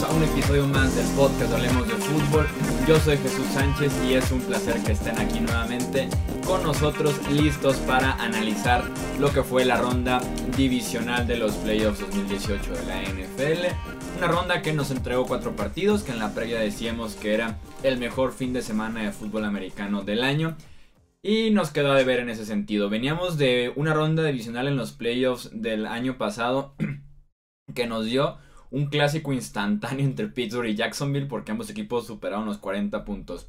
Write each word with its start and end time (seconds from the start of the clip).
a 0.00 0.10
un 0.10 0.22
episodio 0.22 0.66
más 0.66 0.96
del 0.96 1.06
podcast 1.08 1.52
Hablemos 1.52 1.86
de 1.86 1.92
Fútbol. 1.96 2.46
Yo 2.88 2.98
soy 2.98 3.18
Jesús 3.18 3.44
Sánchez 3.52 3.92
y 4.08 4.14
es 4.14 4.32
un 4.32 4.40
placer 4.40 4.82
que 4.84 4.92
estén 4.92 5.18
aquí 5.18 5.38
nuevamente 5.38 6.08
con 6.46 6.62
nosotros 6.62 7.14
listos 7.30 7.76
para 7.76 8.14
analizar 8.14 8.84
lo 9.20 9.30
que 9.34 9.42
fue 9.42 9.66
la 9.66 9.76
ronda 9.76 10.22
divisional 10.56 11.26
de 11.26 11.36
los 11.36 11.52
playoffs 11.56 12.00
2018 12.00 12.72
de 12.72 12.86
la 12.86 13.02
NFL. 13.02 13.66
Una 14.16 14.28
ronda 14.28 14.62
que 14.62 14.72
nos 14.72 14.90
entregó 14.90 15.26
cuatro 15.26 15.54
partidos, 15.54 16.04
que 16.04 16.12
en 16.12 16.20
la 16.20 16.32
previa 16.32 16.58
decíamos 16.58 17.14
que 17.14 17.34
era 17.34 17.58
el 17.82 17.98
mejor 17.98 18.32
fin 18.32 18.54
de 18.54 18.62
semana 18.62 19.02
de 19.02 19.12
fútbol 19.12 19.44
americano 19.44 20.04
del 20.04 20.22
año. 20.22 20.56
Y 21.22 21.50
nos 21.50 21.70
quedó 21.70 21.92
de 21.92 22.04
ver 22.04 22.20
en 22.20 22.30
ese 22.30 22.46
sentido. 22.46 22.88
Veníamos 22.88 23.36
de 23.36 23.70
una 23.76 23.92
ronda 23.92 24.24
divisional 24.24 24.68
en 24.68 24.76
los 24.76 24.92
playoffs 24.92 25.50
del 25.52 25.84
año 25.84 26.16
pasado 26.16 26.76
que 27.74 27.86
nos 27.86 28.06
dio 28.06 28.38
un 28.72 28.86
clásico 28.86 29.32
instantáneo 29.32 30.04
entre 30.04 30.26
Pittsburgh 30.26 30.68
y 30.68 30.74
Jacksonville 30.74 31.26
porque 31.26 31.52
ambos 31.52 31.70
equipos 31.70 32.06
superaron 32.06 32.46
los 32.46 32.58
40 32.58 33.04
puntos. 33.04 33.46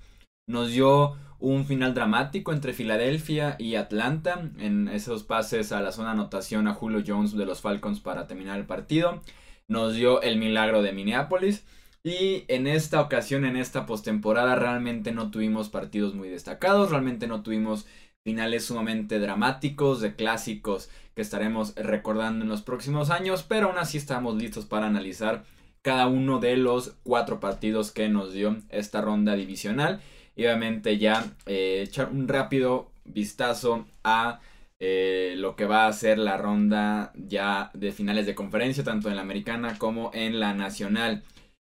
Nos 0.47 0.71
dio 0.71 1.15
un 1.39 1.65
final 1.65 1.93
dramático 1.93 2.53
entre 2.53 2.73
Filadelfia 2.73 3.55
y 3.57 3.75
Atlanta 3.75 4.51
en 4.59 4.87
esos 4.89 5.23
pases 5.23 5.71
a 5.71 5.81
la 5.81 5.91
zona 5.91 6.11
anotación 6.11 6.67
a 6.67 6.73
Julio 6.73 7.03
Jones 7.05 7.35
de 7.35 7.45
los 7.45 7.61
Falcons 7.61 8.01
para 8.01 8.27
terminar 8.27 8.59
el 8.59 8.65
partido. 8.65 9.21
Nos 9.67 9.95
dio 9.95 10.21
el 10.21 10.37
milagro 10.37 10.81
de 10.81 10.91
Minneapolis. 10.91 11.65
Y 12.05 12.43
en 12.49 12.67
esta 12.67 12.99
ocasión, 12.99 13.45
en 13.45 13.55
esta 13.55 13.85
postemporada, 13.85 14.55
realmente 14.55 15.13
no 15.13 15.31
tuvimos 15.31 15.69
partidos 15.69 16.13
muy 16.13 16.27
destacados, 16.27 16.91
realmente 16.91 17.27
no 17.27 17.43
tuvimos 17.43 17.85
finales 18.23 18.65
sumamente 18.65 19.19
dramáticos, 19.19 20.01
de 20.01 20.15
clásicos 20.15 20.89
que 21.15 21.21
estaremos 21.21 21.75
recordando 21.75 22.43
en 22.43 22.49
los 22.49 22.61
próximos 22.61 23.09
años, 23.09 23.43
pero 23.43 23.67
aún 23.67 23.77
así 23.77 23.97
estamos 23.97 24.35
listos 24.35 24.65
para 24.65 24.87
analizar 24.87 25.43
cada 25.81 26.07
uno 26.07 26.39
de 26.39 26.55
los 26.55 26.95
cuatro 27.03 27.39
partidos 27.39 27.91
que 27.91 28.07
nos 28.07 28.33
dio 28.33 28.57
esta 28.69 29.01
ronda 29.01 29.35
divisional 29.35 30.01
y 30.35 30.45
obviamente 30.45 30.97
ya 30.97 31.25
eh, 31.45 31.83
echar 31.85 32.09
un 32.09 32.27
rápido 32.27 32.89
vistazo 33.03 33.85
a 34.03 34.39
eh, 34.79 35.35
lo 35.37 35.55
que 35.55 35.65
va 35.65 35.87
a 35.87 35.93
ser 35.93 36.17
la 36.17 36.37
ronda 36.37 37.11
ya 37.15 37.69
de 37.73 37.91
finales 37.91 38.25
de 38.25 38.35
conferencia, 38.35 38.83
tanto 38.83 39.09
en 39.09 39.17
la 39.17 39.21
americana 39.21 39.77
como 39.77 40.11
en 40.13 40.39
la 40.39 40.53
nacional. 40.53 41.23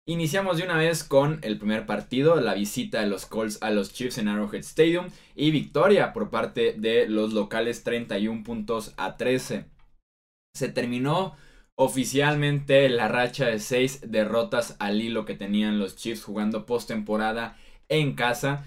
Iniciamos 0.07 0.57
de 0.57 0.63
una 0.65 0.77
vez 0.77 1.03
con 1.03 1.39
el 1.41 1.57
primer 1.57 1.87
partido, 1.87 2.39
la 2.39 2.53
visita 2.53 3.01
de 3.01 3.07
los 3.07 3.25
Colts 3.25 3.57
a 3.63 3.71
los 3.71 3.91
Chiefs 3.91 4.19
en 4.19 4.27
Arrowhead 4.27 4.59
Stadium 4.59 5.07
y 5.35 5.49
victoria 5.49 6.13
por 6.13 6.29
parte 6.29 6.73
de 6.73 7.09
los 7.09 7.33
locales 7.33 7.83
31 7.83 8.43
puntos 8.43 8.93
a 8.97 9.17
13. 9.17 9.65
Se 10.53 10.69
terminó 10.69 11.35
oficialmente 11.73 12.87
la 12.87 13.07
racha 13.07 13.47
de 13.47 13.57
6 13.57 14.11
derrotas 14.11 14.75
al 14.77 15.01
hilo 15.01 15.25
que 15.25 15.33
tenían 15.33 15.79
los 15.79 15.95
Chiefs 15.95 16.23
jugando 16.23 16.67
postemporada 16.67 17.57
en 17.89 18.13
casa. 18.13 18.63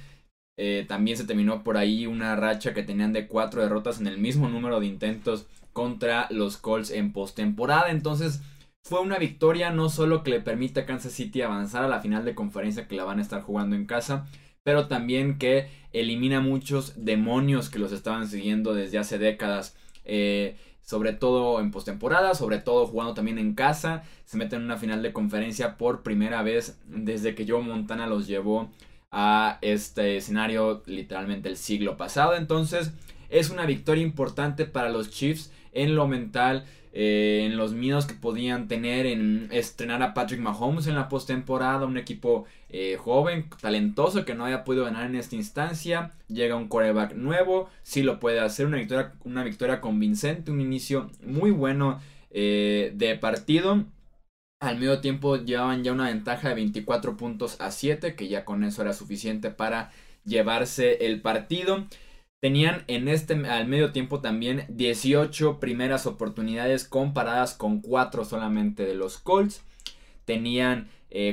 Eh, 0.58 0.86
también 0.88 1.16
se 1.16 1.24
terminó 1.24 1.62
por 1.62 1.76
ahí 1.76 2.08
una 2.08 2.34
racha 2.34 2.74
que 2.74 2.82
tenían 2.82 3.12
de 3.12 3.28
4 3.28 3.62
derrotas 3.62 4.00
en 4.00 4.08
el 4.08 4.18
mismo 4.18 4.48
número 4.48 4.80
de 4.80 4.86
intentos 4.86 5.46
contra 5.72 6.26
los 6.30 6.56
Colts 6.56 6.90
en 6.90 7.12
postemporada. 7.12 7.90
Entonces 7.90 8.40
fue 8.88 9.00
una 9.00 9.18
victoria 9.18 9.70
no 9.70 9.90
solo 9.90 10.22
que 10.22 10.30
le 10.30 10.40
permite 10.40 10.80
a 10.80 10.86
Kansas 10.86 11.12
City 11.12 11.42
avanzar 11.42 11.84
a 11.84 11.88
la 11.88 12.00
final 12.00 12.24
de 12.24 12.34
conferencia 12.34 12.88
que 12.88 12.96
la 12.96 13.04
van 13.04 13.18
a 13.18 13.22
estar 13.22 13.42
jugando 13.42 13.76
en 13.76 13.84
casa, 13.84 14.26
pero 14.62 14.88
también 14.88 15.36
que 15.36 15.68
elimina 15.92 16.40
muchos 16.40 16.94
demonios 16.96 17.68
que 17.68 17.78
los 17.78 17.92
estaban 17.92 18.26
siguiendo 18.28 18.72
desde 18.72 18.98
hace 18.98 19.18
décadas. 19.18 19.76
Eh, 20.04 20.56
sobre 20.80 21.12
todo 21.12 21.60
en 21.60 21.70
postemporada, 21.70 22.34
sobre 22.34 22.60
todo 22.60 22.86
jugando 22.86 23.12
también 23.12 23.38
en 23.38 23.54
casa. 23.54 24.04
Se 24.24 24.38
meten 24.38 24.60
en 24.60 24.64
una 24.64 24.78
final 24.78 25.02
de 25.02 25.12
conferencia 25.12 25.76
por 25.76 26.02
primera 26.02 26.42
vez 26.42 26.80
desde 26.86 27.34
que 27.34 27.46
Joe 27.46 27.60
Montana 27.60 28.06
los 28.06 28.26
llevó 28.26 28.70
a 29.10 29.58
este 29.60 30.16
escenario 30.16 30.82
literalmente 30.86 31.50
el 31.50 31.58
siglo 31.58 31.98
pasado. 31.98 32.36
Entonces 32.36 32.92
es 33.28 33.50
una 33.50 33.66
victoria 33.66 34.02
importante 34.02 34.64
para 34.64 34.88
los 34.88 35.10
Chiefs 35.10 35.52
en 35.72 35.94
lo 35.94 36.06
mental, 36.06 36.64
eh, 36.92 37.42
en 37.44 37.56
los 37.56 37.72
miedos 37.72 38.06
que 38.06 38.14
podían 38.14 38.66
tener 38.66 39.06
en 39.06 39.48
estrenar 39.52 40.02
a 40.02 40.14
Patrick 40.14 40.40
Mahomes 40.40 40.86
en 40.86 40.94
la 40.94 41.08
postemporada, 41.08 41.86
un 41.86 41.98
equipo 41.98 42.46
eh, 42.70 42.96
joven, 42.98 43.48
talentoso 43.60 44.24
que 44.24 44.34
no 44.34 44.44
haya 44.44 44.64
podido 44.64 44.84
ganar 44.84 45.06
en 45.06 45.16
esta 45.16 45.36
instancia, 45.36 46.12
llega 46.28 46.56
un 46.56 46.68
quarterback 46.68 47.14
nuevo, 47.14 47.68
sí 47.82 48.02
lo 48.02 48.18
puede 48.18 48.40
hacer, 48.40 48.66
una 48.66 48.78
victoria, 48.78 49.12
una 49.24 49.44
victoria 49.44 49.80
convincente, 49.80 50.50
un 50.50 50.60
inicio 50.60 51.10
muy 51.22 51.50
bueno 51.50 52.00
eh, 52.30 52.92
de 52.94 53.16
partido. 53.16 53.84
Al 54.60 54.78
medio 54.78 55.00
tiempo 55.00 55.36
llevaban 55.36 55.84
ya 55.84 55.92
una 55.92 56.08
ventaja 56.08 56.48
de 56.48 56.54
24 56.56 57.16
puntos 57.16 57.60
a 57.60 57.70
7, 57.70 58.16
que 58.16 58.28
ya 58.28 58.44
con 58.44 58.64
eso 58.64 58.82
era 58.82 58.92
suficiente 58.92 59.50
para 59.50 59.92
llevarse 60.24 61.06
el 61.06 61.20
partido. 61.20 61.86
Tenían 62.40 62.84
en 62.86 63.08
este 63.08 63.34
al 63.48 63.66
medio 63.66 63.90
tiempo 63.90 64.20
también 64.20 64.64
18 64.68 65.58
primeras 65.58 66.06
oportunidades 66.06 66.84
comparadas 66.84 67.54
con 67.54 67.80
4 67.80 68.24
solamente 68.24 68.84
de 68.84 68.94
los 68.94 69.18
Colts. 69.18 69.64
Tenían 70.24 70.88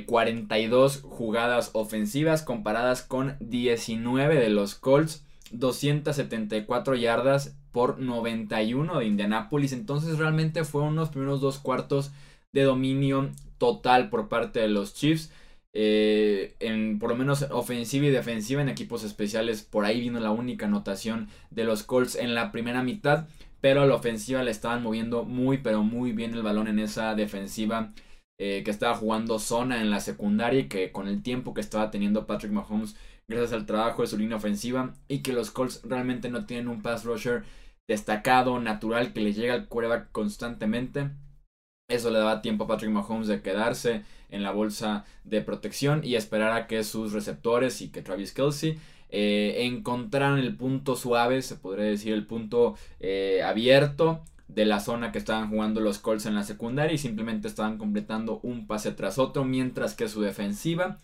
42 0.07 0.95
eh, 0.95 0.99
jugadas 1.03 1.69
ofensivas 1.73 2.41
comparadas 2.41 3.03
con 3.03 3.35
19 3.39 4.35
de 4.35 4.49
los 4.49 4.73
Colts. 4.73 5.23
274 5.51 6.95
yardas 6.95 7.55
por 7.71 7.99
91 7.99 8.97
de 8.97 9.05
Indianapolis. 9.05 9.73
Entonces 9.73 10.17
realmente 10.17 10.63
fueron 10.63 10.93
unos 10.93 11.09
primeros 11.09 11.39
dos 11.39 11.59
cuartos 11.59 12.11
de 12.51 12.63
dominio 12.63 13.29
total 13.59 14.09
por 14.09 14.27
parte 14.27 14.59
de 14.59 14.69
los 14.69 14.95
Chiefs. 14.95 15.31
Eh, 15.77 16.55
en 16.61 16.99
por 16.99 17.09
lo 17.09 17.17
menos 17.17 17.41
ofensiva 17.51 18.05
y 18.05 18.09
defensiva 18.09 18.61
en 18.61 18.69
equipos 18.69 19.03
especiales. 19.03 19.61
Por 19.61 19.85
ahí 19.85 19.99
vino 19.99 20.19
la 20.19 20.31
única 20.31 20.65
anotación 20.65 21.27
de 21.51 21.65
los 21.65 21.83
Colts 21.83 22.15
en 22.15 22.33
la 22.33 22.51
primera 22.51 22.81
mitad. 22.81 23.27
Pero 23.61 23.81
a 23.81 23.85
la 23.85 23.95
ofensiva 23.95 24.43
le 24.43 24.51
estaban 24.51 24.83
moviendo 24.83 25.23
muy 25.25 25.57
pero 25.57 25.83
muy 25.83 26.13
bien 26.13 26.33
el 26.33 26.43
balón 26.43 26.67
en 26.67 26.79
esa 26.79 27.13
defensiva. 27.15 27.93
Eh, 28.37 28.63
que 28.65 28.71
estaba 28.71 28.95
jugando 28.95 29.39
zona 29.39 29.81
en 29.81 29.89
la 29.89 30.01
secundaria 30.01 30.59
y 30.61 30.67
que 30.67 30.91
con 30.91 31.07
el 31.07 31.23
tiempo 31.23 31.53
que 31.53 31.61
estaba 31.61 31.89
teniendo 31.89 32.27
Patrick 32.27 32.51
Mahomes 32.51 32.97
gracias 33.29 33.53
al 33.53 33.65
trabajo 33.65 34.01
de 34.01 34.09
su 34.09 34.17
línea 34.17 34.35
ofensiva 34.35 34.93
y 35.07 35.19
que 35.19 35.31
los 35.31 35.51
Colts 35.51 35.81
realmente 35.85 36.29
no 36.29 36.45
tienen 36.45 36.67
un 36.67 36.81
pass 36.81 37.05
rusher 37.05 37.43
destacado, 37.87 38.59
natural, 38.59 39.13
que 39.13 39.21
les 39.21 39.37
llega 39.37 39.53
al 39.53 39.67
quarterback 39.67 40.11
constantemente. 40.11 41.11
Eso 41.89 42.09
le 42.09 42.19
daba 42.19 42.41
tiempo 42.41 42.65
a 42.65 42.67
Patrick 42.67 42.91
Mahomes 42.91 43.27
de 43.27 43.41
quedarse 43.41 44.03
en 44.35 44.43
la 44.43 44.51
bolsa 44.51 45.05
de 45.23 45.41
protección 45.41 46.01
y 46.03 46.15
esperar 46.15 46.51
a 46.51 46.67
que 46.67 46.83
sus 46.83 47.13
receptores 47.13 47.81
y 47.81 47.89
que 47.89 48.01
Travis 48.01 48.33
Kelsey 48.33 48.77
eh, 49.09 49.65
encontraran 49.65 50.39
el 50.39 50.55
punto 50.55 50.95
suave, 50.95 51.41
se 51.41 51.55
podría 51.55 51.85
decir 51.85 52.13
el 52.13 52.25
punto 52.25 52.75
eh, 52.99 53.41
abierto 53.43 54.23
de 54.47 54.65
la 54.65 54.79
zona 54.79 55.11
que 55.11 55.17
estaban 55.17 55.49
jugando 55.49 55.79
los 55.79 55.99
Colts 55.99 56.25
en 56.25 56.35
la 56.35 56.43
secundaria 56.43 56.93
y 56.93 56.97
simplemente 56.97 57.47
estaban 57.47 57.77
completando 57.77 58.39
un 58.43 58.67
pase 58.67 58.91
tras 58.91 59.17
otro 59.17 59.43
mientras 59.45 59.95
que 59.95 60.07
su 60.07 60.21
defensiva 60.21 60.99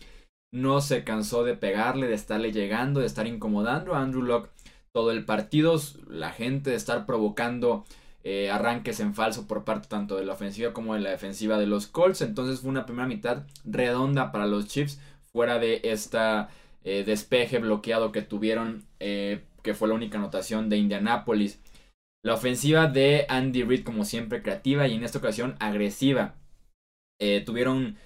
no 0.54 0.82
se 0.82 1.04
cansó 1.04 1.44
de 1.44 1.56
pegarle, 1.56 2.08
de 2.08 2.16
estarle 2.16 2.52
llegando, 2.52 3.00
de 3.00 3.06
estar 3.06 3.26
incomodando 3.26 3.96
a 3.96 4.02
Andrew 4.02 4.22
Locke 4.22 4.52
todo 4.92 5.12
el 5.12 5.24
partido, 5.24 5.80
la 6.10 6.32
gente 6.32 6.72
de 6.72 6.76
estar 6.76 7.06
provocando 7.06 7.86
eh, 8.24 8.52
arranques 8.52 9.00
en 9.00 9.16
falso 9.16 9.48
por 9.48 9.64
parte 9.64 9.88
tanto 9.88 10.16
de 10.16 10.26
la 10.26 10.34
ofensiva 10.34 10.74
como 10.74 10.94
de 10.94 11.02
la 11.02 11.10
defensiva 11.10 11.58
de 11.58 11.66
los 11.66 11.88
Colts. 11.88 12.22
Entonces 12.22 12.60
fue 12.60 12.70
una 12.70 12.86
primera 12.86 13.08
mitad 13.08 13.44
redonda 13.66 14.32
para 14.32 14.46
los 14.46 14.68
Chiefs 14.68 15.00
fuera 15.32 15.60
de 15.60 15.82
esta 15.84 16.50
eh, 16.84 17.04
despeje 17.04 17.60
bloqueado 17.60 18.12
que 18.12 18.22
tuvieron, 18.22 18.86
eh, 19.00 19.42
que 19.64 19.74
fue 19.74 19.88
la 19.88 19.96
única 19.96 20.18
anotación 20.18 20.70
de 20.70 20.78
Indianapolis. 20.78 21.60
La 22.24 22.36
ofensiva 22.36 22.88
de 22.88 23.26
Andy 23.30 23.64
Reid 23.64 23.84
como 23.84 24.06
siempre 24.06 24.44
creativa 24.44 24.88
y 24.88 24.94
en 24.96 25.04
esta 25.04 25.18
ocasión 25.18 25.56
agresiva. 25.60 26.36
tuvieron 27.46 27.98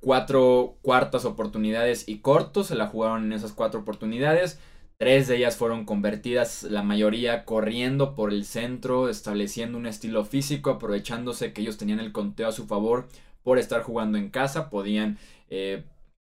cuatro 0.00 0.76
cuartas 0.82 1.24
oportunidades 1.24 2.08
y 2.08 2.18
cortos, 2.18 2.66
se 2.68 2.74
la 2.74 2.88
jugaron 2.88 3.24
en 3.24 3.32
esas 3.32 3.52
cuatro 3.52 3.80
oportunidades. 3.80 4.58
Tres 5.02 5.26
de 5.26 5.38
ellas 5.38 5.56
fueron 5.56 5.84
convertidas, 5.84 6.62
la 6.62 6.84
mayoría 6.84 7.44
corriendo 7.44 8.14
por 8.14 8.32
el 8.32 8.44
centro, 8.44 9.08
estableciendo 9.08 9.76
un 9.76 9.86
estilo 9.86 10.24
físico, 10.24 10.70
aprovechándose 10.70 11.52
que 11.52 11.60
ellos 11.60 11.76
tenían 11.76 11.98
el 11.98 12.12
conteo 12.12 12.46
a 12.46 12.52
su 12.52 12.68
favor 12.68 13.08
por 13.42 13.58
estar 13.58 13.82
jugando 13.82 14.16
en 14.16 14.30
casa, 14.30 14.70
podían 14.70 15.18
eh, 15.50 15.82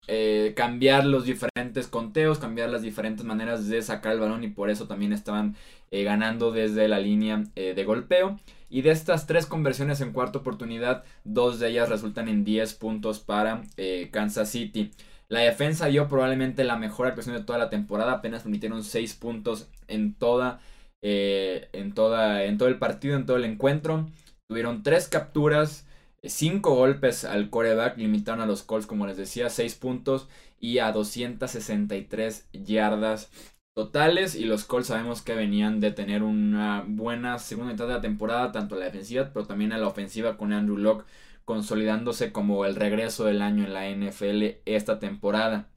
eh, 0.07 0.55
cambiar 0.57 1.05
los 1.05 1.27
diferentes 1.27 1.87
conteos, 1.87 2.39
cambiar 2.39 2.71
las 2.71 2.81
diferentes 2.81 3.27
maneras 3.27 3.69
de 3.69 3.83
sacar 3.83 4.15
el 4.15 4.21
balón 4.21 4.43
y 4.43 4.49
por 4.49 4.71
eso 4.71 4.87
también 4.87 5.13
estaban 5.13 5.55
eh, 5.91 6.03
ganando 6.03 6.51
desde 6.51 6.89
la 6.89 6.99
línea 6.99 7.45
de 7.55 7.85
golpeo. 7.85 8.41
Y 8.71 8.81
de 8.81 8.93
estas 8.93 9.27
tres 9.27 9.45
conversiones 9.45 10.01
en 10.01 10.15
cuarta 10.15 10.39
oportunidad, 10.39 11.05
dos 11.25 11.61
de 11.61 11.69
ellas 11.69 11.91
resultan 11.91 12.27
en 12.31 12.43
10 12.43 12.73
puntos 12.73 13.21
para 13.21 13.65
Kansas 14.11 14.49
City. 14.49 14.93
La 15.33 15.41
defensa 15.41 15.87
dio 15.87 16.09
probablemente 16.09 16.63
la 16.63 16.77
mejor 16.77 17.07
actuación 17.07 17.35
de 17.35 17.43
toda 17.43 17.59
la 17.59 17.71
temporada. 17.71 18.13
Apenas 18.13 18.43
permitieron 18.43 18.85
6 18.85 19.15
puntos 19.15 19.67
en 19.89 20.13
toda, 20.13 20.61
eh, 21.01 21.71
en 21.73 21.95
toda. 21.95 22.45
en 22.45 22.59
todo 22.59 22.69
el 22.69 22.79
partido, 22.79 23.17
en 23.17 23.25
todo 23.25 23.39
el 23.39 23.47
encuentro. 23.47 24.11
Tuvieron 24.47 24.83
3 24.83 25.09
capturas. 25.09 25.87
5 26.23 26.75
golpes 26.75 27.25
al 27.25 27.49
coreback, 27.49 27.97
limitaron 27.97 28.43
a 28.43 28.47
los 28.47 28.63
Colts, 28.63 28.87
como 28.87 29.07
les 29.07 29.17
decía, 29.17 29.49
6 29.49 29.75
puntos 29.77 30.29
y 30.61 30.81
a 30.81 30.93
263 30.93 32.49
yardas 32.53 33.31
totales. 33.75 34.35
Y 34.35 34.45
los 34.45 34.65
Colts 34.67 34.89
sabemos 34.89 35.23
que 35.23 35.35
venían 35.35 35.81
de 35.81 35.93
tener 35.93 36.23
una 36.23 36.85
buena 36.87 37.39
segunda 37.39 37.73
mitad 37.73 37.87
de 37.87 37.95
la 37.95 38.01
temporada, 38.03 38.53
tanto 38.53 38.75
a 38.75 38.79
la 38.79 38.85
defensiva, 38.85 39.31
pero 39.33 39.47
también 39.47 39.73
a 39.73 39.79
la 39.79 39.89
ofensiva 39.89 40.37
con 40.37 40.53
Andrew 40.53 40.77
Locke 40.77 41.07
consolidándose 41.45 42.33
como 42.33 42.65
el 42.65 42.77
regreso 42.77 43.25
del 43.25 43.43
año 43.43 43.65
en 43.65 43.75
la 43.75 43.89
NFL 43.91 44.61
esta 44.65 44.99
temporada. 44.99 45.71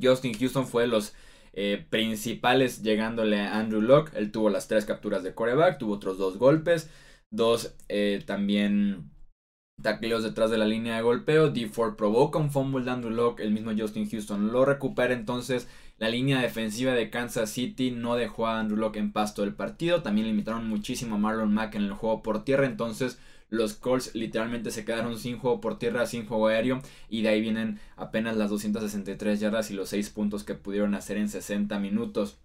Justin 0.00 0.34
Houston 0.34 0.66
fue 0.66 0.82
de 0.82 0.88
los 0.88 1.14
eh, 1.52 1.84
principales 1.90 2.82
llegándole 2.82 3.40
a 3.40 3.58
Andrew 3.58 3.82
Locke. 3.82 4.16
Él 4.16 4.32
tuvo 4.32 4.50
las 4.50 4.68
tres 4.68 4.84
capturas 4.84 5.22
de 5.22 5.34
coreback, 5.34 5.78
tuvo 5.78 5.94
otros 5.94 6.18
dos 6.18 6.38
golpes, 6.38 6.90
dos 7.30 7.74
eh, 7.88 8.22
también 8.26 9.10
tacleos 9.82 10.22
detrás 10.22 10.50
de 10.50 10.58
la 10.58 10.64
línea 10.64 10.96
de 10.96 11.02
golpeo. 11.02 11.50
D 11.50 11.68
Ford 11.68 11.96
provoca 11.96 12.38
un 12.38 12.50
fumble 12.50 12.84
de 12.84 12.90
Andrew 12.90 13.12
Locke, 13.12 13.40
el 13.42 13.52
mismo 13.52 13.72
Justin 13.76 14.08
Houston 14.08 14.52
lo 14.52 14.64
recupera 14.64 15.12
entonces. 15.12 15.68
La 15.98 16.08
línea 16.08 16.40
defensiva 16.40 16.94
de 16.94 17.10
Kansas 17.10 17.50
City 17.50 17.90
no 17.92 18.16
dejó 18.16 18.46
a 18.46 18.58
Andrew 18.58 18.78
Locke 18.78 18.96
en 18.98 19.12
pasto 19.12 19.42
del 19.42 19.54
partido. 19.54 20.02
También 20.02 20.26
limitaron 20.26 20.68
muchísimo 20.68 21.14
a 21.14 21.18
Marlon 21.18 21.54
Mack 21.54 21.76
en 21.76 21.82
el 21.82 21.92
juego 21.92 22.22
por 22.22 22.44
tierra. 22.44 22.66
Entonces 22.66 23.20
los 23.52 23.74
Colts 23.74 24.14
literalmente 24.14 24.70
se 24.70 24.86
quedaron 24.86 25.18
sin 25.18 25.38
juego 25.38 25.60
por 25.60 25.78
tierra, 25.78 26.06
sin 26.06 26.24
juego 26.24 26.46
aéreo. 26.46 26.80
Y 27.10 27.20
de 27.20 27.28
ahí 27.28 27.42
vienen 27.42 27.80
apenas 27.96 28.38
las 28.38 28.48
263 28.48 29.40
yardas 29.40 29.70
y 29.70 29.74
los 29.74 29.90
6 29.90 30.08
puntos 30.08 30.42
que 30.42 30.54
pudieron 30.54 30.94
hacer 30.94 31.18
en 31.18 31.28
60 31.28 31.78
minutos. 31.78 32.38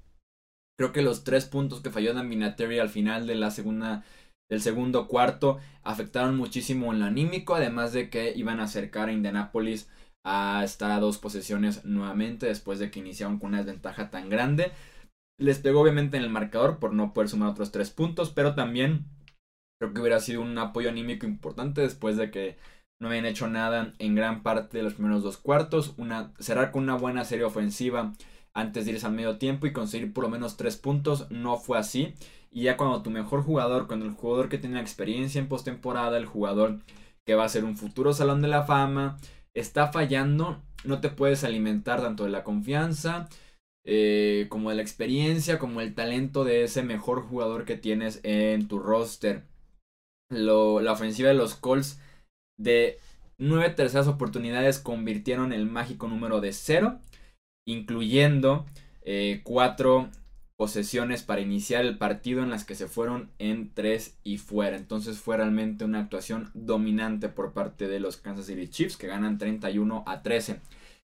Creo 0.78 0.92
que 0.92 1.02
los 1.02 1.24
3 1.24 1.46
puntos 1.46 1.80
que 1.80 1.92
falló 1.92 2.14
Dan 2.14 2.44
al 2.44 2.90
final 2.90 3.26
del 3.26 4.62
segundo 4.62 5.08
cuarto 5.08 5.60
afectaron 5.82 6.36
muchísimo 6.36 6.92
en 6.92 7.00
lo 7.00 7.06
anímico, 7.06 7.56
además 7.56 7.94
de 7.94 8.10
que 8.10 8.34
iban 8.36 8.60
a 8.60 8.64
acercar 8.64 9.08
a 9.08 9.14
Indianapolis 9.14 9.90
a 10.26 10.62
estar 10.66 10.92
a 10.92 11.00
dos 11.00 11.20
posesiones 11.20 11.86
nuevamente 11.86 12.48
después 12.48 12.80
de 12.80 12.92
que 12.92 13.00
iniciaron 13.00 13.40
con 13.40 13.50
una 13.50 13.60
desventaja 13.60 14.10
tan 14.10 14.30
grande. 14.30 14.74
Les 15.40 15.60
pegó 15.60 15.80
obviamente 15.80 16.18
en 16.18 16.24
el 16.24 16.30
marcador 16.30 16.80
por 16.80 16.92
no 16.92 17.14
poder 17.14 17.30
sumar 17.30 17.48
otros 17.48 17.72
tres 17.72 17.92
puntos, 17.92 18.30
pero 18.32 18.56
también 18.56 19.06
Creo 19.80 19.94
que 19.94 20.02
hubiera 20.02 20.20
sido 20.20 20.42
un 20.42 20.58
apoyo 20.58 20.90
anímico 20.90 21.26
importante 21.26 21.82
después 21.82 22.18
de 22.18 22.32
que 22.32 22.58
no 23.00 23.10
habían 23.10 23.26
hecho 23.26 23.48
nada 23.48 23.94
en 24.00 24.16
gran 24.16 24.42
parte 24.42 24.78
de 24.78 24.84
los 24.84 24.96
primeros 24.96 25.24
dos 25.24 25.38
cuartos. 25.38 25.94
Una, 25.98 26.34
cerrar 26.40 26.72
con 26.72 26.84
una 26.84 26.96
buena 26.96 27.26
serie 27.26 27.46
ofensiva 27.46 28.14
antes 28.54 28.86
de 28.86 28.94
irse 28.94 29.06
al 29.06 29.14
medio 29.14 29.38
tiempo 29.38 29.68
y 29.68 29.74
conseguir 29.74 30.14
por 30.14 30.24
lo 30.24 30.30
menos 30.30 30.58
tres 30.58 30.78
puntos. 30.78 31.30
No 31.30 31.58
fue 31.58 31.78
así. 31.78 32.16
Y 32.52 32.64
ya 32.64 32.78
cuando 32.78 33.04
tu 33.04 33.12
mejor 33.12 33.44
jugador, 33.44 33.88
cuando 33.88 34.06
el 34.06 34.14
jugador 34.14 34.50
que 34.50 34.58
tiene 34.58 34.80
experiencia 34.82 35.40
en 35.40 35.48
postemporada, 35.48 36.18
el 36.18 36.26
jugador 36.26 36.80
que 37.26 37.36
va 37.36 37.44
a 37.44 37.50
ser 37.50 37.64
un 37.66 37.78
futuro 37.78 38.14
salón 38.14 38.42
de 38.42 38.48
la 38.48 38.64
fama, 38.64 39.18
está 39.54 39.92
fallando, 39.92 40.64
no 40.86 41.02
te 41.02 41.10
puedes 41.10 41.44
alimentar 41.44 42.02
tanto 42.02 42.24
de 42.24 42.30
la 42.30 42.44
confianza 42.44 43.28
eh, 43.86 44.48
como 44.50 44.70
de 44.70 44.78
la 44.78 44.82
experiencia, 44.82 45.60
como 45.60 45.82
el 45.82 45.94
talento 45.94 46.46
de 46.46 46.64
ese 46.64 46.84
mejor 46.84 47.22
jugador 47.22 47.66
que 47.66 47.76
tienes 47.76 48.22
en 48.24 48.68
tu 48.68 48.80
roster 48.80 49.44
la 50.30 50.92
ofensiva 50.92 51.30
de 51.30 51.36
los 51.36 51.56
Colts 51.56 52.00
de 52.60 53.00
nueve 53.38 53.70
terceras 53.70 54.08
oportunidades 54.08 54.80
convirtieron 54.80 55.54
el 55.54 55.66
mágico 55.66 56.08
número 56.08 56.42
de 56.42 56.54
cero, 56.54 57.00
incluyendo 57.66 58.66
eh, 59.04 59.42
cuatro 59.44 60.10
posesiones 60.58 61.22
para 61.22 61.42
iniciar 61.42 61.86
el 61.86 62.00
partido 62.00 62.42
en 62.42 62.50
las 62.50 62.66
que 62.66 62.74
se 62.74 62.88
fueron 62.88 63.30
en 63.38 63.74
tres 63.74 64.18
y 64.24 64.38
fuera. 64.40 64.76
Entonces 64.76 65.20
fue 65.20 65.38
realmente 65.38 65.86
una 65.86 66.00
actuación 66.00 66.50
dominante 66.56 67.30
por 67.30 67.54
parte 67.54 67.88
de 67.88 68.00
los 68.00 68.18
Kansas 68.18 68.48
City 68.48 68.68
Chiefs 68.68 68.98
que 68.98 69.08
ganan 69.08 69.38
31 69.38 70.04
a 70.08 70.24
13. 70.24 70.60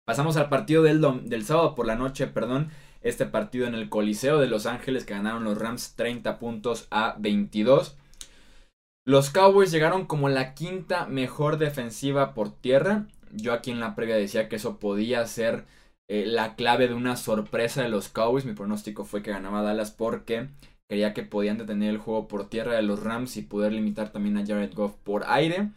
Pasamos 0.05 0.37
al 0.37 0.49
partido 0.49 0.83
del, 0.83 1.01
del 1.29 1.45
sábado 1.45 1.75
por 1.75 1.87
la 1.87 1.97
noche, 1.97 2.27
perdón. 2.27 2.71
Este 3.03 3.25
partido 3.25 3.69
en 3.69 3.75
el 3.75 3.89
Coliseo 3.89 4.39
de 4.39 4.49
Los 4.49 4.67
Ángeles 4.67 5.05
que 5.05 5.15
ganaron 5.15 5.45
los 5.45 5.59
Rams 5.59 5.95
30 5.95 6.41
puntos 6.41 6.89
a 6.91 7.15
22. 7.19 7.97
Los 9.09 9.31
Cowboys 9.31 9.71
llegaron 9.71 10.05
como 10.05 10.29
la 10.29 10.55
quinta 10.55 11.07
mejor 11.07 11.59
defensiva 11.59 12.35
por 12.35 12.51
tierra. 12.51 13.07
Yo 13.31 13.53
aquí 13.53 13.71
en 13.71 13.79
la 13.79 13.95
previa 13.95 14.17
decía 14.17 14.49
que 14.49 14.57
eso 14.57 14.81
podía 14.81 15.25
ser 15.27 15.65
eh, 16.09 16.27
la 16.27 16.57
clave 16.57 16.89
de 16.89 16.95
una 16.95 17.15
sorpresa 17.15 17.85
de 17.85 17.89
los 17.89 18.09
Cowboys. 18.09 18.45
Mi 18.45 18.55
pronóstico 18.55 19.05
fue 19.05 19.23
que 19.23 19.31
ganaba 19.31 19.63
Dallas 19.63 19.93
porque 19.93 20.49
creía 20.89 21.15
que 21.15 21.23
podían 21.23 21.57
detener 21.57 21.91
el 21.91 21.99
juego 21.99 22.27
por 22.27 22.49
tierra 22.49 22.75
de 22.75 22.83
los 22.83 23.01
Rams 23.01 23.37
y 23.37 23.43
poder 23.43 23.73
limitar 23.73 24.11
también 24.11 24.39
a 24.39 24.45
Jared 24.45 24.75
Goff 24.75 24.97
por 25.05 25.23
aire. 25.29 25.71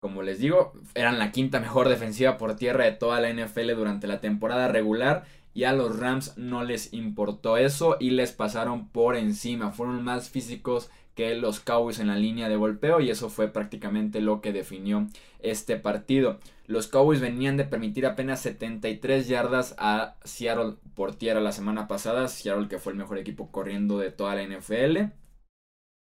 Como 0.00 0.22
les 0.22 0.38
digo, 0.38 0.74
eran 0.94 1.18
la 1.18 1.32
quinta 1.32 1.58
mejor 1.58 1.88
defensiva 1.88 2.38
por 2.38 2.54
tierra 2.54 2.84
de 2.84 2.92
toda 2.92 3.20
la 3.20 3.32
NFL 3.32 3.74
durante 3.74 4.06
la 4.06 4.20
temporada 4.20 4.68
regular 4.68 5.24
y 5.54 5.64
a 5.64 5.72
los 5.72 5.98
Rams 5.98 6.38
no 6.38 6.62
les 6.62 6.92
importó 6.92 7.56
eso 7.56 7.96
y 7.98 8.10
les 8.10 8.30
pasaron 8.30 8.90
por 8.90 9.16
encima. 9.16 9.72
Fueron 9.72 10.04
más 10.04 10.30
físicos 10.30 10.88
que 11.18 11.34
los 11.34 11.58
Cowboys 11.58 11.98
en 11.98 12.06
la 12.06 12.14
línea 12.14 12.48
de 12.48 12.54
golpeo 12.54 13.00
y 13.00 13.10
eso 13.10 13.28
fue 13.28 13.48
prácticamente 13.48 14.20
lo 14.20 14.40
que 14.40 14.52
definió 14.52 15.08
este 15.40 15.76
partido. 15.76 16.38
Los 16.68 16.86
Cowboys 16.86 17.20
venían 17.20 17.56
de 17.56 17.64
permitir 17.64 18.06
apenas 18.06 18.40
73 18.42 19.26
yardas 19.26 19.74
a 19.78 20.14
Seattle 20.22 20.76
por 20.94 21.16
tierra 21.16 21.40
la 21.40 21.50
semana 21.50 21.88
pasada, 21.88 22.28
Seattle 22.28 22.68
que 22.68 22.78
fue 22.78 22.92
el 22.92 22.98
mejor 23.00 23.18
equipo 23.18 23.50
corriendo 23.50 23.98
de 23.98 24.12
toda 24.12 24.36
la 24.36 24.44
NFL 24.44 25.10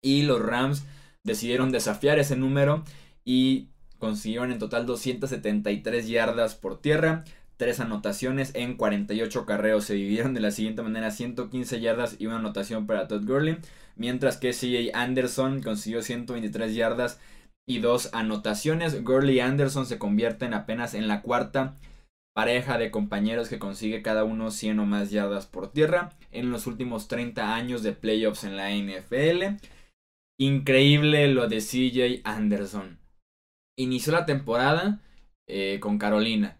y 0.00 0.22
los 0.22 0.40
Rams 0.40 0.84
decidieron 1.24 1.72
desafiar 1.72 2.20
ese 2.20 2.36
número 2.36 2.84
y 3.24 3.70
consiguieron 3.98 4.52
en 4.52 4.60
total 4.60 4.86
273 4.86 6.06
yardas 6.06 6.54
por 6.54 6.80
tierra, 6.80 7.24
tres 7.60 7.78
anotaciones 7.78 8.52
en 8.54 8.76
48 8.76 9.44
carreos. 9.44 9.84
Se 9.84 9.94
dividieron 9.94 10.32
de 10.32 10.40
la 10.40 10.50
siguiente 10.50 10.82
manera: 10.82 11.10
115 11.10 11.80
yardas 11.80 12.16
y 12.18 12.26
una 12.26 12.38
anotación 12.38 12.86
para 12.86 13.06
Todd 13.06 13.24
Gurley 13.24 13.58
mientras 13.96 14.38
que 14.38 14.52
CJ 14.52 14.94
Anderson 14.94 15.62
consiguió 15.62 16.00
123 16.00 16.74
yardas 16.74 17.20
y 17.68 17.80
dos 17.80 18.08
anotaciones. 18.14 19.04
Gurley 19.04 19.36
y 19.36 19.40
Anderson 19.40 19.84
se 19.84 19.98
convierten 19.98 20.54
apenas 20.54 20.94
en 20.94 21.06
la 21.06 21.20
cuarta 21.20 21.76
pareja 22.34 22.78
de 22.78 22.90
compañeros 22.90 23.50
que 23.50 23.58
consigue 23.58 24.00
cada 24.00 24.24
uno 24.24 24.50
100 24.50 24.78
o 24.78 24.86
más 24.86 25.10
yardas 25.10 25.46
por 25.46 25.70
tierra 25.70 26.16
en 26.30 26.50
los 26.50 26.66
últimos 26.66 27.08
30 27.08 27.54
años 27.54 27.82
de 27.82 27.92
playoffs 27.92 28.44
en 28.44 28.56
la 28.56 28.70
NFL. 28.70 29.62
Increíble 30.38 31.28
lo 31.28 31.46
de 31.46 31.58
CJ 31.58 32.22
Anderson. 32.24 32.98
Inició 33.78 34.12
la 34.12 34.24
temporada 34.24 35.02
eh, 35.46 35.78
con 35.80 35.98
Carolina 35.98 36.59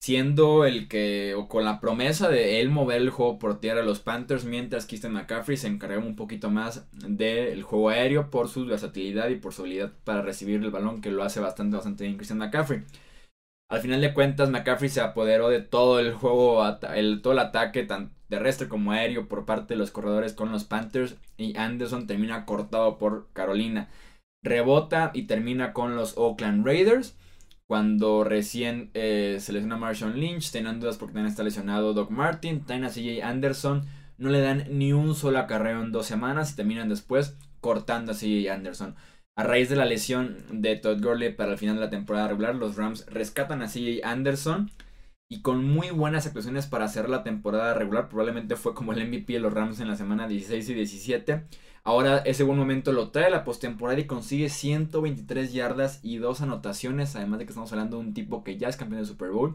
siendo 0.00 0.64
el 0.64 0.88
que, 0.88 1.34
o 1.34 1.46
con 1.46 1.64
la 1.64 1.78
promesa 1.78 2.28
de 2.28 2.60
él 2.60 2.70
mover 2.70 3.02
el 3.02 3.10
juego 3.10 3.38
por 3.38 3.60
tierra 3.60 3.82
a 3.82 3.84
los 3.84 4.00
Panthers, 4.00 4.44
mientras 4.44 4.86
Christian 4.86 5.12
McCaffrey 5.12 5.58
se 5.58 5.68
encargaba 5.68 6.04
un 6.04 6.16
poquito 6.16 6.50
más 6.50 6.88
del 6.92 7.62
juego 7.62 7.90
aéreo 7.90 8.30
por 8.30 8.48
su 8.48 8.64
versatilidad 8.64 9.28
y 9.28 9.36
por 9.36 9.52
su 9.52 9.62
habilidad 9.62 9.92
para 10.04 10.22
recibir 10.22 10.62
el 10.62 10.70
balón, 10.70 11.02
que 11.02 11.10
lo 11.10 11.22
hace 11.22 11.40
bastante, 11.40 11.76
bastante 11.76 12.04
bien 12.04 12.16
Christian 12.16 12.38
McCaffrey. 12.38 12.82
Al 13.70 13.80
final 13.80 14.00
de 14.00 14.14
cuentas, 14.14 14.50
McCaffrey 14.50 14.88
se 14.88 15.00
apoderó 15.00 15.48
de 15.48 15.60
todo 15.60 16.00
el 16.00 16.14
juego, 16.14 16.64
el, 16.94 17.22
todo 17.22 17.34
el 17.34 17.38
ataque, 17.38 17.84
tanto 17.84 18.14
terrestre 18.28 18.68
como 18.68 18.92
aéreo, 18.92 19.28
por 19.28 19.44
parte 19.44 19.74
de 19.74 19.78
los 19.78 19.90
corredores 19.90 20.32
con 20.32 20.50
los 20.50 20.64
Panthers, 20.64 21.16
y 21.36 21.56
Anderson 21.58 22.06
termina 22.06 22.46
cortado 22.46 22.96
por 22.96 23.28
Carolina. 23.32 23.90
Rebota 24.42 25.10
y 25.12 25.24
termina 25.24 25.72
con 25.72 25.96
los 25.96 26.16
Oakland 26.16 26.64
Raiders 26.64 27.16
cuando 27.70 28.24
recién 28.24 28.90
eh, 28.94 29.36
se 29.38 29.52
lesiona 29.52 29.76
Marshawn 29.76 30.18
Lynch, 30.18 30.50
tenían 30.50 30.80
dudas 30.80 30.96
porque 30.98 31.12
también 31.12 31.30
está 31.30 31.44
lesionado 31.44 31.94
Doc 31.94 32.10
Martin, 32.10 32.64
tienen 32.64 32.84
a 32.84 32.88
CJ 32.88 33.22
Anderson, 33.22 33.86
no 34.18 34.28
le 34.28 34.40
dan 34.40 34.64
ni 34.70 34.92
un 34.92 35.14
solo 35.14 35.38
acarreo 35.38 35.80
en 35.80 35.92
dos 35.92 36.06
semanas 36.06 36.50
y 36.50 36.56
terminan 36.56 36.88
después 36.88 37.36
cortando 37.60 38.10
a 38.10 38.16
CJ 38.16 38.50
Anderson. 38.50 38.96
A 39.36 39.44
raíz 39.44 39.68
de 39.68 39.76
la 39.76 39.84
lesión 39.84 40.38
de 40.50 40.74
Todd 40.74 41.00
Gurley 41.00 41.32
para 41.32 41.52
el 41.52 41.58
final 41.58 41.76
de 41.76 41.82
la 41.82 41.90
temporada 41.90 42.26
regular, 42.26 42.56
los 42.56 42.74
Rams 42.74 43.06
rescatan 43.06 43.62
a 43.62 43.68
CJ 43.68 44.00
Anderson 44.02 44.68
y 45.28 45.40
con 45.40 45.64
muy 45.64 45.90
buenas 45.90 46.26
actuaciones 46.26 46.66
para 46.66 46.86
hacer 46.86 47.08
la 47.08 47.22
temporada 47.22 47.74
regular, 47.74 48.08
probablemente 48.08 48.56
fue 48.56 48.74
como 48.74 48.92
el 48.92 49.06
MVP 49.06 49.34
de 49.34 49.38
los 49.38 49.52
Rams 49.52 49.78
en 49.78 49.86
la 49.86 49.94
semana 49.94 50.26
16 50.26 50.70
y 50.70 50.74
17 50.74 51.44
Ahora 51.82 52.18
ese 52.18 52.44
buen 52.44 52.58
momento 52.58 52.92
lo 52.92 53.10
trae 53.10 53.26
a 53.26 53.30
la 53.30 53.44
postemporada 53.44 53.98
y 53.98 54.06
consigue 54.06 54.50
123 54.50 55.52
yardas 55.52 56.00
y 56.02 56.18
dos 56.18 56.42
anotaciones. 56.42 57.16
Además 57.16 57.38
de 57.38 57.46
que 57.46 57.50
estamos 57.50 57.72
hablando 57.72 57.96
de 57.96 58.04
un 58.04 58.14
tipo 58.14 58.44
que 58.44 58.58
ya 58.58 58.68
es 58.68 58.76
campeón 58.76 59.00
del 59.00 59.06
Super 59.06 59.30
Bowl. 59.30 59.54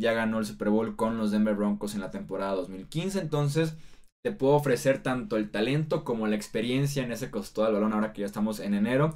Ya 0.00 0.12
ganó 0.12 0.38
el 0.38 0.46
Super 0.46 0.70
Bowl 0.70 0.96
con 0.96 1.18
los 1.18 1.30
Denver 1.30 1.54
Broncos 1.54 1.94
en 1.94 2.00
la 2.00 2.10
temporada 2.10 2.54
2015. 2.56 3.20
Entonces 3.20 3.76
te 4.24 4.32
puedo 4.32 4.54
ofrecer 4.54 5.02
tanto 5.02 5.36
el 5.36 5.50
talento 5.50 6.04
como 6.04 6.26
la 6.26 6.36
experiencia 6.36 7.04
en 7.04 7.12
ese 7.12 7.30
costado 7.30 7.66
del 7.66 7.74
balón 7.74 7.92
ahora 7.92 8.12
que 8.12 8.20
ya 8.20 8.26
estamos 8.26 8.58
en 8.58 8.74
enero. 8.74 9.14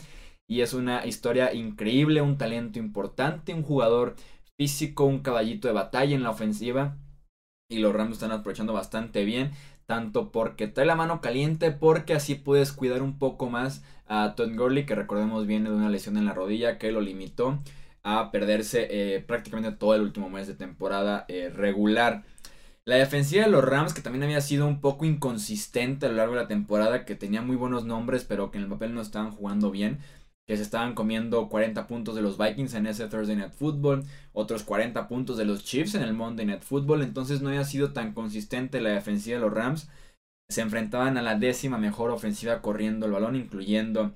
Y 0.49 0.61
es 0.61 0.75
una 0.75 1.05
historia 1.05 1.53
increíble, 1.53 2.23
un 2.23 2.39
talento 2.39 2.79
importante, 2.79 3.53
un 3.53 3.65
jugador 3.65 4.15
físico, 4.57 5.05
un 5.05 5.21
caballito 5.21 5.67
de 5.67 5.75
batalla 5.75 6.15
en 6.15 6.23
la 6.23 6.31
ofensiva. 6.31 6.97
Y 7.69 7.79
los 7.79 7.93
Rams 7.93 8.13
están 8.13 8.31
aprovechando 8.31 8.73
bastante 8.73 9.25
bien 9.25 9.51
tanto 9.87 10.33
porque 10.33 10.67
trae 10.67 10.87
la 10.87 10.97
mano 10.97 11.21
caliente, 11.21 11.71
porque 11.71 12.15
así 12.15 12.35
puedes 12.35 12.73
cuidar 12.73 13.03
un 13.03 13.19
poco 13.19 13.49
más 13.49 13.83
a 14.07 14.35
Todd 14.37 14.55
Gurley, 14.55 14.87
que 14.87 14.95
recordemos 14.95 15.47
viene 15.47 15.71
de 15.71 15.77
una 15.77 15.89
lesión 15.91 16.17
en 16.17 16.27
la 16.27 16.35
rodilla 16.35 16.79
que 16.79 16.93
lo 16.93 17.01
limitó 17.01 17.61
a 18.03 18.31
perderse 18.31 18.87
eh, 18.91 19.21
prácticamente 19.21 19.73
todo 19.73 19.95
el 19.95 20.03
último 20.03 20.31
mes 20.31 20.47
de 20.47 20.55
temporada 20.55 21.25
eh, 21.29 21.51
regular. 21.53 22.25
La 22.85 22.95
defensiva 22.97 23.45
de 23.45 23.51
los 23.51 23.65
Rams, 23.65 23.95
que 23.95 24.01
también 24.01 24.23
había 24.23 24.41
sido 24.41 24.69
un 24.69 24.81
poco 24.81 25.05
inconsistente 25.05 26.07
a 26.07 26.09
lo 26.09 26.15
largo 26.15 26.35
de 26.37 26.43
la 26.43 26.47
temporada, 26.47 27.05
que 27.05 27.17
tenía 27.17 27.43
muy 27.43 27.57
buenos 27.57 27.85
nombres, 27.85 28.25
pero 28.25 28.53
que 28.53 28.59
en 28.59 28.65
el 28.65 28.71
papel 28.71 28.95
no 28.95 29.01
estaban 29.01 29.33
jugando 29.33 29.73
bien, 29.73 29.99
que 30.47 30.57
se 30.57 30.63
estaban 30.63 30.95
comiendo 30.95 31.49
40 31.49 31.87
puntos 31.89 32.15
de 32.15 32.23
los 32.23 32.39
Vikings 32.39 32.75
en 32.75 32.87
ese 32.87 33.09
Thursday 33.09 33.37
Night 33.37 33.53
Football, 33.53 34.05
otros 34.33 34.63
40 34.63 35.09
puntos 35.09 35.37
de 35.37 35.45
los 35.45 35.65
Chiefs 35.65 35.97
en 35.97 36.03
el 36.03 36.15
Monday 36.15 36.47
Night 36.47 36.63
Football, 36.63 37.03
entonces 37.03 37.43
no 37.43 37.49
había 37.49 37.65
sido 37.65 37.93
tan 37.93 38.13
consistente 38.13 38.81
la 38.81 38.91
defensiva 38.91 39.39
de 39.39 39.45
los 39.45 39.53
Rams. 39.53 39.89
Se 40.49 40.61
enfrentaban 40.61 41.17
a 41.17 41.23
la 41.23 41.37
décima 41.37 41.79
mejor 41.79 42.11
ofensiva 42.11 42.63
corriendo 42.63 43.07
el 43.07 43.13
balón, 43.13 43.35
incluyendo 43.35 44.13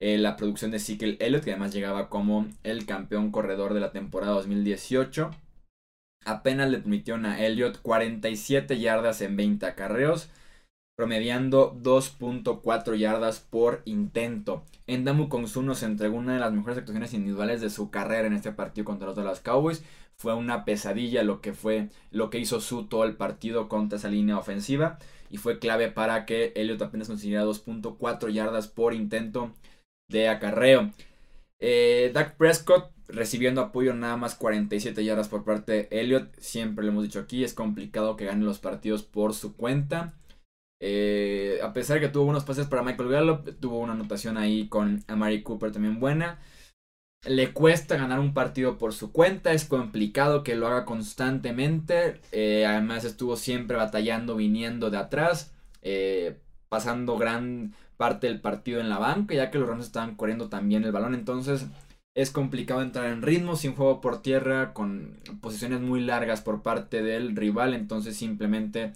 eh, 0.00 0.18
la 0.18 0.36
producción 0.36 0.70
de 0.70 0.76
Ezekiel 0.76 1.16
Elliott, 1.20 1.42
que 1.42 1.50
además 1.50 1.74
llegaba 1.74 2.08
como 2.08 2.46
el 2.62 2.86
campeón 2.86 3.32
corredor 3.32 3.74
de 3.74 3.80
la 3.80 3.90
temporada 3.90 4.34
2018. 4.34 5.32
Apenas 6.24 6.70
le 6.70 6.78
permitieron 6.78 7.26
a 7.26 7.44
Elliott 7.44 7.80
47 7.82 8.78
yardas 8.78 9.20
en 9.20 9.36
20 9.36 9.66
acarreos 9.66 10.30
promediando 11.02 11.76
2.4 11.82 12.96
yardas 12.96 13.40
por 13.40 13.82
intento. 13.86 14.62
Endamu 14.86 15.28
Kongsu 15.28 15.62
nos 15.62 15.82
entregó 15.82 16.16
una 16.16 16.34
de 16.34 16.38
las 16.38 16.52
mejores 16.52 16.78
actuaciones 16.78 17.12
individuales 17.12 17.60
de 17.60 17.70
su 17.70 17.90
carrera 17.90 18.28
en 18.28 18.34
este 18.34 18.52
partido 18.52 18.84
contra 18.84 19.08
los 19.08 19.16
Dallas 19.16 19.40
Cowboys. 19.40 19.82
Fue 20.14 20.32
una 20.32 20.64
pesadilla 20.64 21.24
lo 21.24 21.40
que 21.40 21.54
fue 21.54 21.88
lo 22.12 22.30
que 22.30 22.38
hizo 22.38 22.60
su 22.60 22.86
todo 22.86 23.02
el 23.02 23.16
partido 23.16 23.68
contra 23.68 23.98
esa 23.98 24.10
línea 24.10 24.38
ofensiva 24.38 25.00
y 25.28 25.38
fue 25.38 25.58
clave 25.58 25.90
para 25.90 26.24
que 26.24 26.52
Elliot 26.54 26.80
apenas 26.80 27.08
consiguiera 27.08 27.44
2.4 27.44 28.30
yardas 28.30 28.68
por 28.68 28.94
intento 28.94 29.52
de 30.08 30.28
acarreo. 30.28 30.92
Eh, 31.58 32.12
Dak 32.14 32.36
Prescott 32.36 32.92
recibiendo 33.08 33.60
apoyo 33.60 33.92
nada 33.92 34.16
más 34.16 34.36
47 34.36 35.04
yardas 35.04 35.26
por 35.26 35.42
parte 35.42 35.72
de 35.72 35.88
Elliot. 35.90 36.32
Siempre 36.38 36.84
lo 36.84 36.92
hemos 36.92 37.02
dicho 37.02 37.18
aquí, 37.18 37.42
es 37.42 37.54
complicado 37.54 38.16
que 38.16 38.26
gane 38.26 38.44
los 38.44 38.60
partidos 38.60 39.02
por 39.02 39.34
su 39.34 39.56
cuenta. 39.56 40.14
Eh, 40.84 41.60
a 41.62 41.72
pesar 41.72 42.00
de 42.00 42.00
que 42.00 42.12
tuvo 42.12 42.24
unos 42.24 42.42
pases 42.42 42.66
para 42.66 42.82
Michael 42.82 43.08
Gallup, 43.08 43.60
tuvo 43.60 43.78
una 43.78 43.92
anotación 43.92 44.36
ahí 44.36 44.66
con 44.66 45.04
Amari 45.06 45.44
Cooper 45.44 45.70
también 45.70 46.00
buena. 46.00 46.40
Le 47.24 47.52
cuesta 47.52 47.96
ganar 47.96 48.18
un 48.18 48.34
partido 48.34 48.78
por 48.78 48.92
su 48.92 49.12
cuenta, 49.12 49.52
es 49.52 49.64
complicado 49.64 50.42
que 50.42 50.56
lo 50.56 50.66
haga 50.66 50.84
constantemente. 50.84 52.20
Eh, 52.32 52.66
además 52.66 53.04
estuvo 53.04 53.36
siempre 53.36 53.76
batallando, 53.76 54.34
viniendo 54.34 54.90
de 54.90 54.98
atrás, 54.98 55.52
eh, 55.82 56.40
pasando 56.68 57.16
gran 57.16 57.74
parte 57.96 58.26
del 58.26 58.40
partido 58.40 58.80
en 58.80 58.88
la 58.88 58.98
banca, 58.98 59.36
ya 59.36 59.52
que 59.52 59.58
los 59.58 59.68
Rams 59.68 59.84
estaban 59.86 60.16
corriendo 60.16 60.48
también 60.48 60.82
el 60.82 60.90
balón. 60.90 61.14
Entonces 61.14 61.66
es 62.16 62.32
complicado 62.32 62.82
entrar 62.82 63.06
en 63.06 63.22
ritmo 63.22 63.54
sin 63.54 63.76
juego 63.76 64.00
por 64.00 64.20
tierra, 64.20 64.74
con 64.74 65.20
posiciones 65.40 65.80
muy 65.80 66.00
largas 66.00 66.40
por 66.40 66.62
parte 66.62 67.02
del 67.04 67.36
rival. 67.36 67.72
Entonces 67.72 68.16
simplemente 68.16 68.92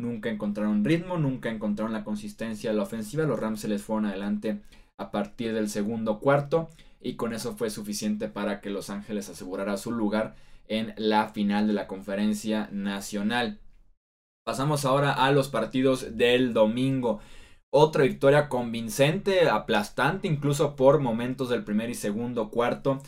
nunca 0.00 0.30
encontraron 0.30 0.84
ritmo, 0.84 1.18
nunca 1.18 1.50
encontraron 1.50 1.92
la 1.92 2.04
consistencia 2.04 2.70
de 2.70 2.76
la 2.76 2.82
ofensiva. 2.82 3.24
Los 3.24 3.38
Rams 3.38 3.60
se 3.60 3.68
les 3.68 3.82
fueron 3.82 4.06
adelante 4.06 4.60
a 4.98 5.10
partir 5.10 5.54
del 5.54 5.68
segundo 5.68 6.20
cuarto 6.20 6.68
y 7.00 7.14
con 7.14 7.32
eso 7.32 7.56
fue 7.56 7.70
suficiente 7.70 8.28
para 8.28 8.60
que 8.60 8.70
Los 8.70 8.90
Ángeles 8.90 9.28
asegurara 9.28 9.76
su 9.76 9.92
lugar 9.92 10.34
en 10.68 10.94
la 10.96 11.28
final 11.28 11.66
de 11.66 11.72
la 11.72 11.86
conferencia 11.86 12.68
nacional. 12.72 13.58
Pasamos 14.44 14.84
ahora 14.84 15.12
a 15.12 15.32
los 15.32 15.48
partidos 15.48 16.16
del 16.16 16.52
domingo. 16.52 17.20
Otra 17.72 18.04
victoria 18.04 18.48
convincente, 18.48 19.48
aplastante 19.48 20.28
incluso 20.28 20.76
por 20.76 21.00
momentos 21.00 21.48
del 21.48 21.64
primer 21.64 21.90
y 21.90 21.94
segundo 21.94 22.50
cuarto. 22.50 23.00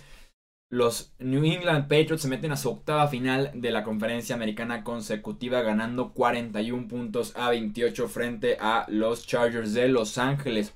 Los 0.72 1.12
New 1.18 1.44
England 1.44 1.82
Patriots 1.82 2.22
se 2.22 2.28
meten 2.28 2.50
a 2.50 2.56
su 2.56 2.70
octava 2.70 3.06
final 3.06 3.50
de 3.52 3.70
la 3.70 3.84
conferencia 3.84 4.34
americana 4.34 4.82
consecutiva 4.82 5.60
ganando 5.60 6.14
41 6.14 6.88
puntos 6.88 7.36
a 7.36 7.50
28 7.50 8.08
frente 8.08 8.56
a 8.58 8.86
los 8.88 9.26
Chargers 9.26 9.74
de 9.74 9.88
Los 9.88 10.16
Ángeles. 10.16 10.72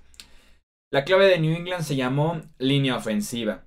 La 0.92 1.06
clave 1.06 1.28
de 1.28 1.38
New 1.38 1.56
England 1.56 1.82
se 1.82 1.96
llamó 1.96 2.42
línea 2.58 2.94
ofensiva. 2.94 3.62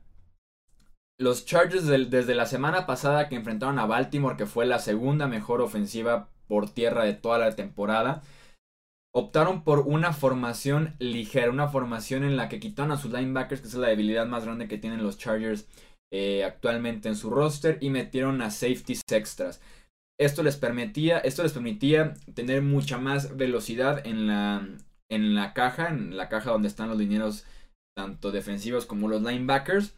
Los 1.19 1.47
Chargers 1.47 1.87
desde 1.87 2.35
la 2.35 2.45
semana 2.45 2.85
pasada 2.85 3.27
que 3.27 3.35
enfrentaron 3.35 3.79
a 3.79 3.87
Baltimore, 3.87 4.37
que 4.37 4.45
fue 4.45 4.67
la 4.67 4.77
segunda 4.77 5.27
mejor 5.27 5.61
ofensiva 5.61 6.29
por 6.47 6.69
tierra 6.69 7.05
de 7.05 7.13
toda 7.13 7.39
la 7.39 7.55
temporada, 7.55 8.21
optaron 9.15 9.63
por 9.63 9.79
una 9.79 10.13
formación 10.13 10.93
ligera, 10.99 11.49
una 11.49 11.69
formación 11.69 12.23
en 12.23 12.37
la 12.37 12.49
que 12.49 12.59
quitaron 12.59 12.91
a 12.91 12.97
sus 12.97 13.11
linebackers, 13.11 13.61
que 13.61 13.67
es 13.67 13.73
la 13.73 13.87
debilidad 13.87 14.27
más 14.27 14.45
grande 14.45 14.67
que 14.67 14.77
tienen 14.77 15.01
los 15.01 15.17
Chargers 15.17 15.65
eh, 16.11 16.43
actualmente 16.43 17.09
en 17.09 17.15
su 17.15 17.29
roster 17.29 17.77
y 17.81 17.89
metieron 17.89 18.41
a 18.41 18.51
safeties 18.51 19.01
extras. 19.11 19.61
Esto 20.19 20.43
les 20.43 20.57
permitía, 20.57 21.19
esto 21.19 21.43
les 21.43 21.53
permitía 21.53 22.13
tener 22.33 22.61
mucha 22.61 22.97
más 22.97 23.37
velocidad 23.37 24.05
en 24.05 24.27
la, 24.27 24.67
en 25.09 25.35
la 25.35 25.53
caja, 25.53 25.89
en 25.89 26.17
la 26.17 26.27
caja 26.27 26.51
donde 26.51 26.67
están 26.67 26.89
los 26.89 26.97
dineros 26.97 27.45
tanto 27.95 28.31
defensivos 28.31 28.85
como 28.85 29.07
los 29.07 29.21
linebackers. 29.21 29.93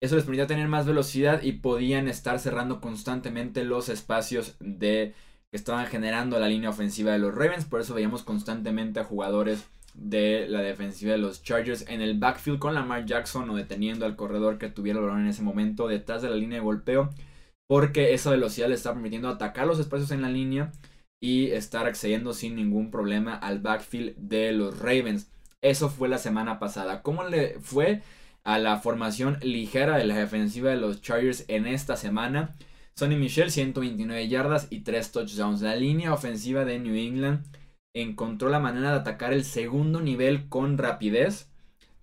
Eso 0.00 0.14
les 0.14 0.24
permitía 0.24 0.46
tener 0.46 0.68
más 0.68 0.86
velocidad 0.86 1.42
y 1.42 1.52
podían 1.52 2.06
estar 2.06 2.38
cerrando 2.38 2.80
constantemente 2.80 3.64
los 3.64 3.88
espacios 3.88 4.56
de 4.60 5.14
que 5.50 5.56
estaban 5.56 5.86
generando 5.86 6.38
la 6.38 6.48
línea 6.48 6.70
ofensiva 6.70 7.12
de 7.12 7.18
los 7.18 7.34
Ravens. 7.34 7.64
Por 7.64 7.80
eso 7.80 7.94
veíamos 7.94 8.22
constantemente 8.22 9.00
a 9.00 9.04
jugadores 9.04 9.64
de 9.98 10.46
la 10.48 10.60
defensiva 10.60 11.12
de 11.12 11.18
los 11.18 11.42
Chargers 11.42 11.84
en 11.88 12.00
el 12.00 12.18
backfield 12.18 12.58
con 12.58 12.74
Lamar 12.74 13.04
Jackson 13.04 13.50
o 13.50 13.56
deteniendo 13.56 14.06
al 14.06 14.16
corredor 14.16 14.58
que 14.58 14.68
tuviera 14.68 14.98
el 14.98 15.04
balón 15.04 15.22
en 15.22 15.28
ese 15.28 15.42
momento 15.42 15.88
detrás 15.88 16.22
de 16.22 16.30
la 16.30 16.36
línea 16.36 16.58
de 16.58 16.64
golpeo 16.64 17.10
porque 17.68 18.14
esa 18.14 18.30
velocidad 18.30 18.68
le 18.68 18.74
está 18.74 18.92
permitiendo 18.92 19.28
atacar 19.28 19.66
los 19.66 19.78
espacios 19.78 20.10
en 20.10 20.22
la 20.22 20.30
línea 20.30 20.72
y 21.20 21.50
estar 21.50 21.86
accediendo 21.86 22.32
sin 22.32 22.56
ningún 22.56 22.90
problema 22.90 23.34
al 23.34 23.60
backfield 23.60 24.16
de 24.16 24.52
los 24.52 24.78
Ravens. 24.78 25.30
Eso 25.60 25.90
fue 25.90 26.08
la 26.08 26.18
semana 26.18 26.58
pasada. 26.58 27.02
¿Cómo 27.02 27.24
le 27.24 27.58
fue 27.60 28.02
a 28.44 28.58
la 28.58 28.78
formación 28.78 29.38
ligera 29.42 29.98
de 29.98 30.04
la 30.04 30.16
defensiva 30.16 30.70
de 30.70 30.76
los 30.76 31.02
Chargers 31.02 31.44
en 31.48 31.66
esta 31.66 31.96
semana? 31.96 32.56
Sonny 32.94 33.16
Michel 33.16 33.50
129 33.50 34.28
yardas 34.28 34.68
y 34.70 34.80
3 34.80 35.12
touchdowns. 35.12 35.60
La 35.60 35.76
línea 35.76 36.14
ofensiva 36.14 36.64
de 36.64 36.78
New 36.78 36.94
England 36.94 37.44
encontró 38.00 38.48
la 38.48 38.60
manera 38.60 38.90
de 38.90 38.98
atacar 38.98 39.32
el 39.32 39.44
segundo 39.44 40.00
nivel 40.00 40.48
con 40.48 40.78
rapidez. 40.78 41.48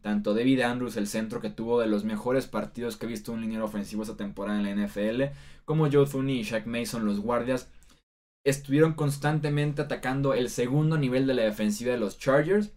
Tanto 0.02 0.34
David 0.34 0.62
Andrews, 0.62 0.98
el 0.98 1.08
centro 1.08 1.42
que 1.42 1.50
tuvo 1.50 1.80
de 1.80 1.88
los 1.88 2.04
mejores 2.04 2.46
partidos 2.46 2.96
que 2.96 3.06
he 3.06 3.10
visto 3.10 3.32
un 3.32 3.42
liniero 3.42 3.66
ofensivo 3.66 4.04
esta 4.04 4.18
temporada 4.18 4.60
en 4.60 4.66
la 4.66 4.86
NFL, 4.86 5.24
como 5.66 5.90
Joe 5.92 6.06
Thuney 6.06 6.40
y 6.40 6.44
Shaq 6.44 6.68
Mason, 6.68 7.06
los 7.06 7.20
guardias, 7.20 7.70
estuvieron 8.46 8.94
constantemente 8.94 9.82
atacando 9.82 10.34
el 10.34 10.50
segundo 10.50 10.98
nivel 10.98 11.26
de 11.26 11.34
la 11.34 11.44
defensiva 11.44 11.92
de 11.92 11.98
los 11.98 12.20
Chargers. 12.20 12.72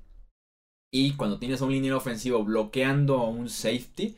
Y 0.90 1.16
cuando 1.16 1.38
tienes 1.38 1.60
un 1.60 1.70
liniero 1.70 1.98
ofensivo 1.98 2.42
bloqueando 2.42 3.18
a 3.18 3.28
un 3.28 3.50
safety, 3.50 4.16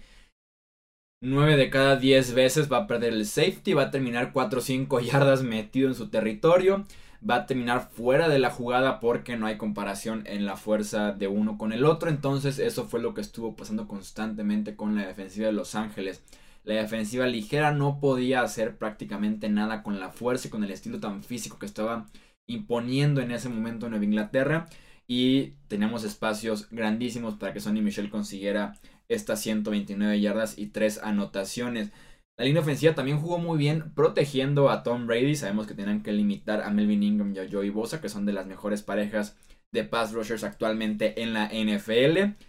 9 1.22 1.56
de 1.56 1.68
cada 1.68 1.96
10 1.96 2.34
veces 2.34 2.72
va 2.72 2.78
a 2.78 2.86
perder 2.86 3.12
el 3.12 3.26
safety, 3.26 3.74
va 3.74 3.84
a 3.84 3.90
terminar 3.90 4.32
4 4.32 4.58
o 4.58 4.62
5 4.62 5.00
yardas 5.00 5.42
metido 5.42 5.88
en 5.88 5.94
su 5.94 6.08
territorio 6.08 6.86
va 7.28 7.36
a 7.36 7.46
terminar 7.46 7.90
fuera 7.90 8.28
de 8.28 8.38
la 8.38 8.50
jugada 8.50 9.00
porque 9.00 9.36
no 9.36 9.46
hay 9.46 9.56
comparación 9.56 10.22
en 10.26 10.46
la 10.46 10.56
fuerza 10.56 11.12
de 11.12 11.28
uno 11.28 11.58
con 11.58 11.72
el 11.72 11.84
otro. 11.84 12.08
Entonces 12.08 12.58
eso 12.58 12.86
fue 12.86 13.00
lo 13.00 13.14
que 13.14 13.20
estuvo 13.20 13.56
pasando 13.56 13.86
constantemente 13.86 14.76
con 14.76 14.96
la 14.96 15.06
defensiva 15.06 15.46
de 15.46 15.52
Los 15.52 15.74
Ángeles. 15.74 16.22
La 16.64 16.74
defensiva 16.74 17.26
ligera 17.26 17.72
no 17.72 18.00
podía 18.00 18.42
hacer 18.42 18.76
prácticamente 18.76 19.48
nada 19.48 19.82
con 19.82 19.98
la 19.98 20.10
fuerza 20.10 20.48
y 20.48 20.50
con 20.50 20.64
el 20.64 20.70
estilo 20.70 21.00
tan 21.00 21.22
físico 21.22 21.58
que 21.58 21.66
estaba 21.66 22.06
imponiendo 22.46 23.20
en 23.20 23.30
ese 23.30 23.48
momento 23.48 23.86
en 23.86 23.90
Nueva 23.90 24.04
Inglaterra. 24.04 24.68
Y 25.06 25.54
teníamos 25.68 26.04
espacios 26.04 26.68
grandísimos 26.70 27.34
para 27.34 27.52
que 27.52 27.60
Sonny 27.60 27.82
Michel 27.82 28.10
consiguiera 28.10 28.74
estas 29.08 29.40
129 29.40 30.20
yardas 30.20 30.56
y 30.56 30.68
3 30.68 31.00
anotaciones. 31.02 31.90
La 32.40 32.46
línea 32.46 32.62
ofensiva 32.62 32.94
también 32.94 33.20
jugó 33.20 33.36
muy 33.36 33.58
bien 33.58 33.92
protegiendo 33.94 34.70
a 34.70 34.82
Tom 34.82 35.06
Brady. 35.06 35.34
Sabemos 35.34 35.66
que 35.66 35.74
tenían 35.74 36.02
que 36.02 36.10
limitar 36.10 36.62
a 36.62 36.70
Melvin 36.70 37.02
Ingram 37.02 37.34
y 37.36 37.38
a 37.38 37.46
Joey 37.46 37.68
Bosa, 37.68 38.00
que 38.00 38.08
son 38.08 38.24
de 38.24 38.32
las 38.32 38.46
mejores 38.46 38.80
parejas 38.80 39.36
de 39.72 39.84
pass 39.84 40.14
rushers 40.14 40.42
actualmente 40.42 41.20
en 41.20 41.34
la 41.34 41.50
NFL. 41.52 42.40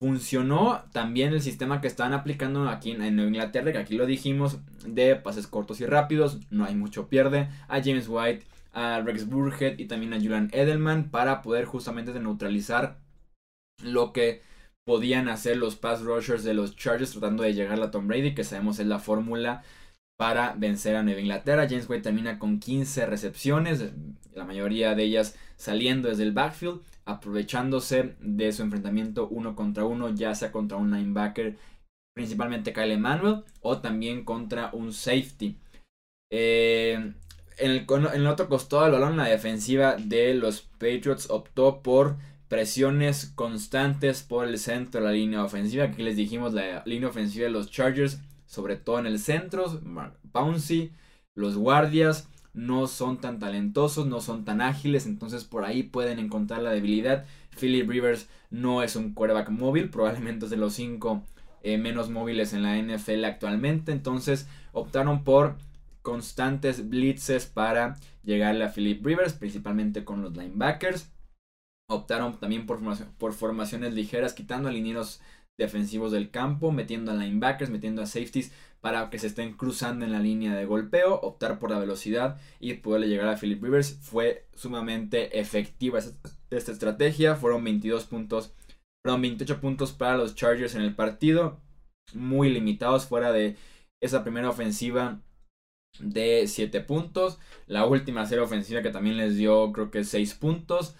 Funcionó 0.00 0.84
también 0.92 1.34
el 1.34 1.42
sistema 1.42 1.82
que 1.82 1.86
están 1.86 2.14
aplicando 2.14 2.66
aquí 2.70 2.92
en 2.92 3.18
Inglaterra, 3.18 3.72
que 3.72 3.78
aquí 3.78 3.98
lo 3.98 4.06
dijimos, 4.06 4.60
de 4.86 5.16
pases 5.16 5.46
cortos 5.46 5.82
y 5.82 5.84
rápidos. 5.84 6.38
No 6.48 6.64
hay 6.64 6.74
mucho 6.74 7.08
pierde. 7.08 7.50
A 7.68 7.82
James 7.82 8.08
White, 8.08 8.46
a 8.72 9.02
Rex 9.02 9.28
Burhead 9.28 9.78
y 9.78 9.84
también 9.84 10.14
a 10.14 10.16
Julian 10.16 10.48
Edelman 10.50 11.10
para 11.10 11.42
poder 11.42 11.66
justamente 11.66 12.18
neutralizar 12.18 12.96
lo 13.82 14.14
que 14.14 14.40
podían 14.90 15.28
hacer 15.28 15.56
los 15.56 15.76
pass 15.76 16.02
rushers 16.02 16.42
de 16.42 16.52
los 16.52 16.74
Chargers 16.74 17.12
tratando 17.12 17.44
de 17.44 17.54
llegar 17.54 17.80
a 17.80 17.92
Tom 17.92 18.08
Brady, 18.08 18.34
que 18.34 18.42
sabemos 18.42 18.80
es 18.80 18.88
la 18.88 18.98
fórmula 18.98 19.62
para 20.18 20.56
vencer 20.58 20.96
a 20.96 21.04
Nueva 21.04 21.20
Inglaterra. 21.20 21.68
James 21.70 21.88
White 21.88 22.02
termina 22.02 22.40
con 22.40 22.58
15 22.58 23.06
recepciones, 23.06 23.92
la 24.34 24.44
mayoría 24.44 24.96
de 24.96 25.04
ellas 25.04 25.36
saliendo 25.54 26.08
desde 26.08 26.24
el 26.24 26.32
backfield, 26.32 26.80
aprovechándose 27.04 28.16
de 28.18 28.50
su 28.50 28.62
enfrentamiento 28.62 29.28
uno 29.28 29.54
contra 29.54 29.84
uno, 29.84 30.12
ya 30.12 30.34
sea 30.34 30.50
contra 30.50 30.76
un 30.76 30.90
linebacker, 30.90 31.56
principalmente 32.12 32.72
Kyle 32.72 32.90
Emanuel, 32.90 33.44
o 33.60 33.78
también 33.78 34.24
contra 34.24 34.70
un 34.72 34.92
safety. 34.92 35.56
Eh, 36.32 37.12
en, 37.58 37.70
el, 37.70 37.86
en 38.12 38.26
otro 38.26 38.48
costado 38.48 38.82
del 38.82 38.92
balón, 38.94 39.16
la 39.16 39.26
defensiva 39.26 39.94
de 39.94 40.34
los 40.34 40.62
Patriots 40.62 41.30
optó 41.30 41.80
por 41.80 42.16
presiones 42.50 43.32
constantes 43.36 44.24
por 44.24 44.48
el 44.48 44.58
centro 44.58 45.00
de 45.00 45.06
la 45.06 45.12
línea 45.12 45.44
ofensiva. 45.44 45.84
Aquí 45.84 46.02
les 46.02 46.16
dijimos 46.16 46.52
la 46.52 46.82
línea 46.84 47.08
ofensiva 47.08 47.44
de 47.44 47.52
los 47.52 47.70
Chargers, 47.70 48.18
sobre 48.44 48.74
todo 48.74 48.98
en 48.98 49.06
el 49.06 49.20
centro. 49.20 49.80
Bouncy, 50.32 50.90
los 51.36 51.56
guardias 51.56 52.28
no 52.52 52.88
son 52.88 53.20
tan 53.20 53.38
talentosos, 53.38 54.08
no 54.08 54.20
son 54.20 54.44
tan 54.44 54.60
ágiles, 54.62 55.06
entonces 55.06 55.44
por 55.44 55.64
ahí 55.64 55.84
pueden 55.84 56.18
encontrar 56.18 56.60
la 56.62 56.72
debilidad. 56.72 57.24
Philip 57.56 57.88
Rivers 57.88 58.28
no 58.50 58.82
es 58.82 58.96
un 58.96 59.14
quarterback 59.14 59.50
móvil, 59.50 59.88
probablemente 59.88 60.46
es 60.46 60.50
de 60.50 60.56
los 60.56 60.74
cinco 60.74 61.22
eh, 61.62 61.78
menos 61.78 62.10
móviles 62.10 62.52
en 62.52 62.64
la 62.64 62.76
NFL 62.76 63.26
actualmente, 63.26 63.92
entonces 63.92 64.48
optaron 64.72 65.22
por 65.22 65.54
constantes 66.02 66.88
blitzes 66.88 67.46
para 67.46 67.96
llegarle 68.24 68.64
a 68.64 68.72
Philip 68.72 69.06
Rivers, 69.06 69.34
principalmente 69.34 70.04
con 70.04 70.20
los 70.20 70.36
linebackers. 70.36 71.12
Optaron 71.90 72.38
también 72.38 72.66
por, 72.66 72.80
por 73.18 73.32
formaciones 73.32 73.94
ligeras, 73.94 74.32
quitando 74.32 74.68
alineos 74.68 75.20
defensivos 75.58 76.12
del 76.12 76.30
campo, 76.30 76.72
metiendo 76.72 77.12
a 77.12 77.14
linebackers, 77.14 77.70
metiendo 77.70 78.00
a 78.00 78.06
safeties 78.06 78.52
para 78.80 79.10
que 79.10 79.18
se 79.18 79.26
estén 79.26 79.52
cruzando 79.52 80.04
en 80.04 80.12
la 80.12 80.20
línea 80.20 80.54
de 80.54 80.64
golpeo, 80.64 81.20
optar 81.20 81.58
por 81.58 81.70
la 81.70 81.78
velocidad 81.78 82.40
y 82.60 82.74
poderle 82.74 83.08
llegar 83.08 83.28
a 83.28 83.36
Philip 83.36 83.62
Rivers. 83.62 83.98
Fue 84.00 84.46
sumamente 84.54 85.38
efectiva 85.38 85.98
esta, 85.98 86.72
estrategia. 86.72 87.36
Fueron 87.36 87.62
22 87.62 88.04
puntos, 88.06 88.54
fueron 89.04 89.20
28 89.20 89.60
puntos 89.60 89.92
para 89.92 90.16
los 90.16 90.34
Chargers 90.34 90.74
en 90.74 90.82
el 90.82 90.94
partido. 90.94 91.60
Muy 92.14 92.48
limitados 92.50 93.06
fuera 93.06 93.32
de 93.32 93.56
esa 94.02 94.22
primera 94.22 94.48
ofensiva 94.48 95.20
de 95.98 96.46
7 96.46 96.80
puntos. 96.80 97.38
La 97.66 97.84
última 97.84 98.24
serie 98.24 98.44
ofensiva 98.44 98.82
que 98.82 98.90
también 98.90 99.18
les 99.18 99.36
dio 99.36 99.72
creo 99.72 99.90
que 99.90 100.04
6 100.04 100.34
puntos. 100.34 100.96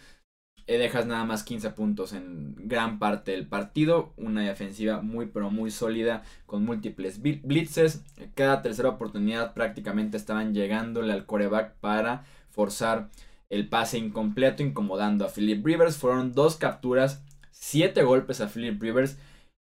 Eh, 0.71 0.79
dejas 0.79 1.05
nada 1.05 1.25
más 1.25 1.43
15 1.43 1.71
puntos 1.71 2.13
en 2.13 2.55
gran 2.57 3.01
parte 3.01 3.33
del 3.33 3.45
partido. 3.45 4.13
Una 4.17 4.43
defensiva 4.43 5.01
muy 5.01 5.27
pero 5.27 5.51
muy 5.51 5.73
sólida 5.73 6.23
con 6.47 6.65
múltiples 6.65 7.21
blitzes. 7.21 8.05
Cada 8.37 8.63
tercera 8.63 8.91
oportunidad 8.91 9.53
prácticamente 9.53 10.17
estaban 10.17 10.55
llegándole 10.55 11.13
al 11.13 11.27
coreback 11.27 11.75
para 11.81 12.25
forzar 12.51 13.11
el 13.49 13.69
pase 13.69 13.99
incompleto, 13.99 14.63
incomodando 14.63 15.25
a 15.25 15.29
Philip 15.29 15.67
Rivers. 15.67 15.97
Fueron 15.97 16.35
dos 16.35 16.55
capturas, 16.55 17.25
7 17.51 18.05
golpes 18.05 18.41
a 18.41 18.47
Philip 18.47 18.81
Rivers. 18.81 19.19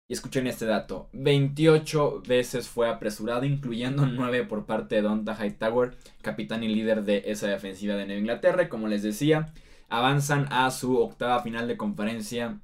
Y 0.09 0.13
escuchen 0.13 0.45
este 0.45 0.65
dato, 0.65 1.07
28 1.13 2.23
veces 2.27 2.67
fue 2.67 2.89
apresurado, 2.89 3.45
incluyendo 3.45 4.05
9 4.05 4.43
por 4.43 4.65
parte 4.65 4.95
de 4.95 5.03
Donta 5.03 5.37
Hightower, 5.41 5.95
capitán 6.21 6.63
y 6.63 6.67
líder 6.67 7.05
de 7.05 7.23
esa 7.27 7.47
defensiva 7.47 7.95
de 7.95 8.05
Nueva 8.05 8.19
Inglaterra. 8.19 8.67
Como 8.67 8.89
les 8.89 9.03
decía, 9.03 9.53
avanzan 9.89 10.47
a 10.51 10.69
su 10.71 10.97
octava 10.97 11.41
final 11.41 11.67
de 11.67 11.77
conferencia 11.77 12.59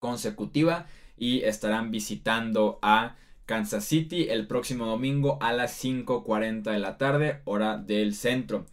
consecutiva 0.00 0.86
y 1.16 1.42
estarán 1.42 1.90
visitando 1.90 2.78
a 2.82 3.16
Kansas 3.46 3.84
City 3.84 4.28
el 4.30 4.46
próximo 4.46 4.86
domingo 4.86 5.38
a 5.40 5.52
las 5.52 5.82
5.40 5.84 6.62
de 6.62 6.78
la 6.78 6.98
tarde, 6.98 7.40
hora 7.44 7.76
del 7.76 8.14
centro. 8.14 8.66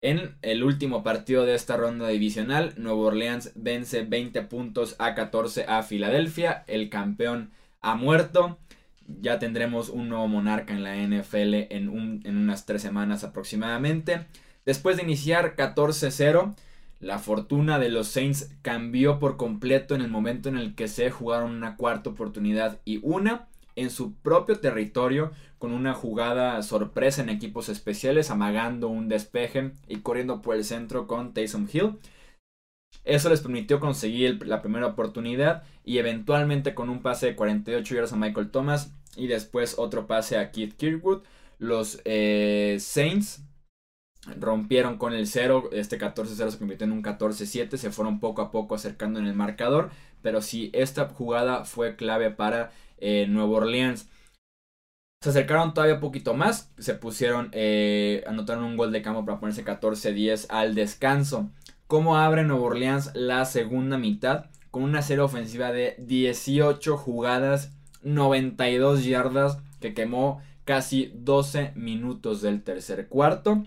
En 0.00 0.36
el 0.42 0.64
último 0.64 1.02
partido 1.04 1.46
de 1.46 1.54
esta 1.54 1.76
ronda 1.76 2.08
divisional, 2.08 2.74
Nuevo 2.76 3.02
Orleans 3.02 3.52
vence 3.54 4.02
20 4.02 4.42
puntos 4.42 4.96
a 4.98 5.14
14 5.14 5.66
a 5.68 5.82
Filadelfia. 5.82 6.64
El 6.66 6.90
campeón 6.90 7.52
ha 7.80 7.94
muerto. 7.94 8.58
Ya 9.06 9.38
tendremos 9.38 9.88
un 9.88 10.08
nuevo 10.08 10.26
monarca 10.26 10.74
en 10.74 10.82
la 10.82 10.96
NFL 10.96 11.54
en, 11.70 12.20
en 12.24 12.36
unas 12.36 12.66
tres 12.66 12.82
semanas 12.82 13.22
aproximadamente. 13.22 14.26
Después 14.64 14.96
de 14.96 15.04
iniciar 15.04 15.54
14-0, 15.54 16.54
la 17.02 17.18
fortuna 17.18 17.80
de 17.80 17.88
los 17.88 18.06
Saints 18.06 18.48
cambió 18.62 19.18
por 19.18 19.36
completo 19.36 19.96
en 19.96 20.02
el 20.02 20.08
momento 20.08 20.48
en 20.48 20.56
el 20.56 20.76
que 20.76 20.86
se 20.86 21.10
jugaron 21.10 21.50
una 21.50 21.76
cuarta 21.76 22.10
oportunidad 22.10 22.80
y 22.84 23.00
una 23.02 23.48
en 23.74 23.90
su 23.90 24.14
propio 24.14 24.60
territorio 24.60 25.32
con 25.58 25.72
una 25.72 25.94
jugada 25.94 26.62
sorpresa 26.62 27.20
en 27.20 27.28
equipos 27.28 27.68
especiales, 27.68 28.30
amagando 28.30 28.88
un 28.88 29.08
despeje 29.08 29.72
y 29.88 29.96
corriendo 29.96 30.42
por 30.42 30.54
el 30.54 30.64
centro 30.64 31.08
con 31.08 31.34
Taysom 31.34 31.68
Hill. 31.72 31.98
Eso 33.02 33.30
les 33.30 33.40
permitió 33.40 33.80
conseguir 33.80 34.46
la 34.46 34.62
primera 34.62 34.86
oportunidad 34.86 35.64
y 35.84 35.98
eventualmente 35.98 36.72
con 36.74 36.88
un 36.88 37.02
pase 37.02 37.26
de 37.26 37.34
48 37.34 37.94
yardas 37.96 38.12
a 38.12 38.16
Michael 38.16 38.52
Thomas 38.52 38.94
y 39.16 39.26
después 39.26 39.74
otro 39.76 40.06
pase 40.06 40.38
a 40.38 40.52
Keith 40.52 40.76
Kirkwood. 40.76 41.22
Los 41.58 42.00
eh, 42.04 42.76
Saints 42.78 43.42
rompieron 44.26 44.98
con 44.98 45.12
el 45.12 45.26
0, 45.26 45.70
este 45.72 45.98
14-0 45.98 46.50
se 46.50 46.58
convirtió 46.58 46.86
en 46.86 46.92
un 46.92 47.02
14-7, 47.02 47.76
se 47.76 47.90
fueron 47.90 48.20
poco 48.20 48.42
a 48.42 48.50
poco 48.50 48.74
acercando 48.74 49.18
en 49.18 49.26
el 49.26 49.34
marcador, 49.34 49.90
pero 50.22 50.40
sí, 50.42 50.70
esta 50.72 51.08
jugada 51.08 51.64
fue 51.64 51.96
clave 51.96 52.30
para 52.30 52.70
eh, 52.98 53.26
Nuevo 53.28 53.56
Orleans. 53.56 54.08
Se 55.20 55.30
acercaron 55.30 55.74
todavía 55.74 55.96
un 55.96 56.00
poquito 56.00 56.34
más, 56.34 56.72
se 56.78 56.94
pusieron, 56.94 57.50
eh, 57.52 58.24
anotaron 58.26 58.64
un 58.64 58.76
gol 58.76 58.92
de 58.92 59.02
campo 59.02 59.24
para 59.24 59.38
ponerse 59.38 59.64
14-10 59.64 60.46
al 60.48 60.74
descanso. 60.74 61.50
¿Cómo 61.86 62.16
abre 62.16 62.44
Nuevo 62.44 62.64
Orleans 62.64 63.10
la 63.14 63.44
segunda 63.44 63.98
mitad? 63.98 64.46
Con 64.70 64.82
una 64.84 65.02
serie 65.02 65.22
ofensiva 65.22 65.70
de 65.70 65.96
18 65.98 66.96
jugadas, 66.96 67.72
92 68.02 69.04
yardas, 69.04 69.58
que 69.80 69.94
quemó 69.94 70.40
casi 70.64 71.12
12 71.14 71.72
minutos 71.74 72.40
del 72.40 72.62
tercer 72.62 73.08
cuarto 73.08 73.64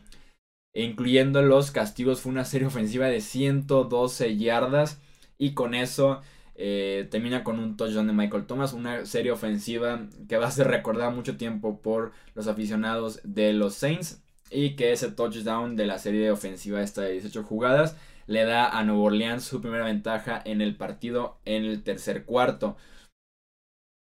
incluyendo 0.76 1.42
los 1.42 1.72
castigos, 1.72 2.22
fue 2.22 2.32
una 2.32 2.46
serie 2.46 2.68
ofensiva 2.68 3.08
de 3.08 3.22
112 3.22 4.38
yardas. 4.38 5.02
Y 5.38 5.54
con 5.54 5.74
eso 5.74 6.22
eh, 6.56 7.08
termina 7.10 7.44
con 7.44 7.60
un 7.60 7.78
touchdown 7.78 8.08
de 8.08 8.14
Michael 8.14 8.46
Thomas, 8.46 8.74
una 8.74 9.06
serie 9.06 9.32
ofensiva 9.32 10.08
que 10.30 10.38
va 10.38 10.48
a 10.48 10.52
ser 10.52 10.68
recordada 10.68 11.10
mucho 11.10 11.38
tiempo 11.38 11.82
por 11.82 12.12
los 12.36 12.48
aficionados 12.48 13.22
de 13.24 13.54
los 13.54 13.76
Saints. 13.76 14.22
Y 14.52 14.76
que 14.76 14.92
ese 14.92 15.10
touchdown 15.10 15.76
de 15.76 15.88
la 15.88 15.98
serie 15.98 16.30
ofensiva 16.30 16.82
esta 16.82 17.02
de 17.02 17.14
18 17.14 17.44
jugadas 17.44 17.98
le 18.28 18.46
da 18.46 18.70
a 18.70 18.84
Nuevo 18.84 19.04
Orleans 19.04 19.44
su 19.44 19.62
primera 19.62 19.86
ventaja 19.86 20.42
en 20.46 20.62
el 20.62 20.76
partido 20.76 21.38
en 21.46 21.66
el 21.66 21.84
tercer 21.84 22.26
cuarto 22.26 22.78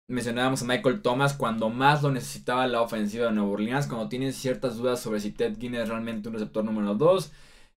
mencionábamos 0.09 0.61
a 0.61 0.65
Michael 0.65 1.01
Thomas 1.01 1.33
cuando 1.33 1.69
más 1.69 2.03
lo 2.03 2.11
necesitaba 2.11 2.67
la 2.67 2.81
ofensiva 2.81 3.27
de 3.27 3.31
Nueva 3.33 3.51
Orleans, 3.51 3.87
cuando 3.87 4.09
tienen 4.09 4.33
ciertas 4.33 4.77
dudas 4.77 4.99
sobre 4.99 5.19
si 5.19 5.31
Ted 5.31 5.57
Ginn 5.59 5.75
es 5.75 5.87
realmente 5.87 6.27
un 6.27 6.33
receptor 6.33 6.65
número 6.65 6.95
2. 6.95 7.31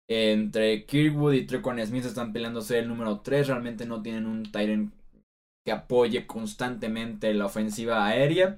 Entre 0.09 0.85
Kirkwood 0.85 1.33
y 1.33 1.45
Trequan 1.45 1.85
Smith 1.85 2.05
están 2.05 2.33
peleándose 2.33 2.79
el 2.79 2.87
número 2.87 3.19
3, 3.19 3.47
realmente 3.47 3.85
no 3.85 4.01
tienen 4.01 4.25
un 4.25 4.43
Tyrant 4.51 4.93
que 5.65 5.71
apoye 5.71 6.25
constantemente 6.25 7.33
la 7.33 7.45
ofensiva 7.45 8.05
aérea. 8.05 8.57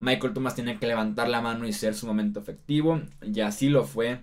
Michael 0.00 0.34
Thomas 0.34 0.54
tiene 0.54 0.78
que 0.78 0.86
levantar 0.86 1.28
la 1.28 1.40
mano 1.40 1.66
y 1.66 1.72
ser 1.72 1.94
sumamente 1.94 2.40
efectivo, 2.40 3.00
y 3.22 3.40
así 3.40 3.68
lo 3.68 3.84
fue. 3.84 4.20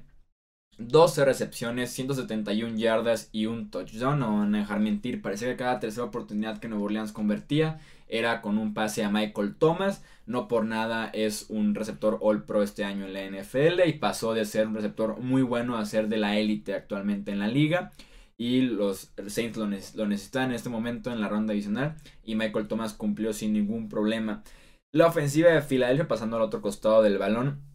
12 0.79 1.25
recepciones, 1.25 1.91
171 1.91 2.77
yardas 2.77 3.29
y 3.33 3.47
un 3.47 3.69
touchdown. 3.69 4.19
No 4.19 4.37
van 4.39 4.55
a 4.55 4.59
dejar 4.59 4.79
mentir. 4.79 5.21
Parecía 5.21 5.49
que 5.49 5.57
cada 5.57 5.79
tercera 5.79 6.05
oportunidad 6.05 6.59
que 6.59 6.69
Nuevo 6.69 6.85
Orleans 6.85 7.11
convertía 7.11 7.79
era 8.07 8.41
con 8.41 8.57
un 8.57 8.73
pase 8.73 9.03
a 9.03 9.09
Michael 9.11 9.55
Thomas. 9.55 10.03
No 10.25 10.47
por 10.47 10.65
nada 10.65 11.09
es 11.13 11.47
un 11.49 11.75
receptor 11.75 12.17
All 12.21 12.43
Pro 12.43 12.63
este 12.63 12.85
año 12.85 13.05
en 13.05 13.13
la 13.13 13.25
NFL 13.25 13.87
y 13.87 13.93
pasó 13.93 14.33
de 14.33 14.45
ser 14.45 14.67
un 14.67 14.75
receptor 14.75 15.19
muy 15.19 15.41
bueno 15.41 15.77
a 15.77 15.85
ser 15.85 16.07
de 16.07 16.17
la 16.17 16.37
élite 16.37 16.73
actualmente 16.73 17.31
en 17.31 17.39
la 17.39 17.47
liga. 17.47 17.91
Y 18.37 18.61
los 18.61 19.11
Saints 19.27 19.57
lo, 19.57 19.67
necesitan 19.67 20.49
en 20.49 20.55
este 20.55 20.69
momento 20.69 21.11
en 21.11 21.19
la 21.19 21.27
ronda 21.27 21.51
adicional 21.51 21.97
y 22.23 22.35
Michael 22.35 22.69
Thomas 22.69 22.93
cumplió 22.93 23.33
sin 23.33 23.51
ningún 23.51 23.89
problema. 23.89 24.43
La 24.93 25.07
ofensiva 25.07 25.49
de 25.49 25.61
Filadelfia 25.61 26.07
pasando 26.07 26.37
al 26.37 26.43
otro 26.43 26.61
costado 26.61 27.03
del 27.03 27.17
balón 27.17 27.68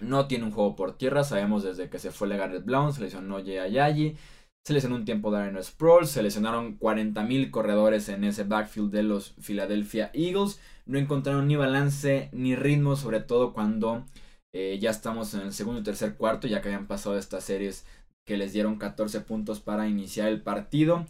no 0.00 0.26
tiene 0.26 0.44
un 0.44 0.52
juego 0.52 0.76
por 0.76 0.96
tierra, 0.96 1.24
sabemos 1.24 1.62
desde 1.62 1.88
que 1.88 1.98
se 1.98 2.10
fue 2.10 2.28
Garrett 2.28 2.64
Blount, 2.64 2.94
se 2.94 3.02
lesionó 3.02 3.36
Jay 3.38 3.58
Ayayi, 3.58 4.16
se 4.68 4.74
lesionó 4.74 4.96
un 4.96 5.04
tiempo 5.06 5.30
Darren 5.30 5.62
Sproul, 5.62 6.06
se 6.06 6.22
lesionaron 6.22 6.78
40.000 6.78 7.50
corredores 7.50 8.08
en 8.10 8.24
ese 8.24 8.44
backfield 8.44 8.92
de 8.92 9.02
los 9.02 9.30
Philadelphia 9.40 10.10
Eagles. 10.12 10.60
No 10.84 10.98
encontraron 10.98 11.48
ni 11.48 11.56
balance 11.56 12.28
ni 12.32 12.54
ritmo, 12.54 12.94
sobre 12.94 13.20
todo 13.20 13.54
cuando 13.54 14.04
eh, 14.54 14.78
ya 14.78 14.90
estamos 14.90 15.32
en 15.34 15.40
el 15.40 15.52
segundo 15.52 15.80
y 15.80 15.84
tercer 15.84 16.16
cuarto, 16.16 16.48
ya 16.48 16.60
que 16.60 16.68
habían 16.68 16.86
pasado 16.86 17.16
estas 17.16 17.44
series 17.44 17.86
que 18.26 18.36
les 18.36 18.52
dieron 18.52 18.76
14 18.76 19.22
puntos 19.22 19.60
para 19.60 19.88
iniciar 19.88 20.28
el 20.28 20.42
partido. 20.42 21.06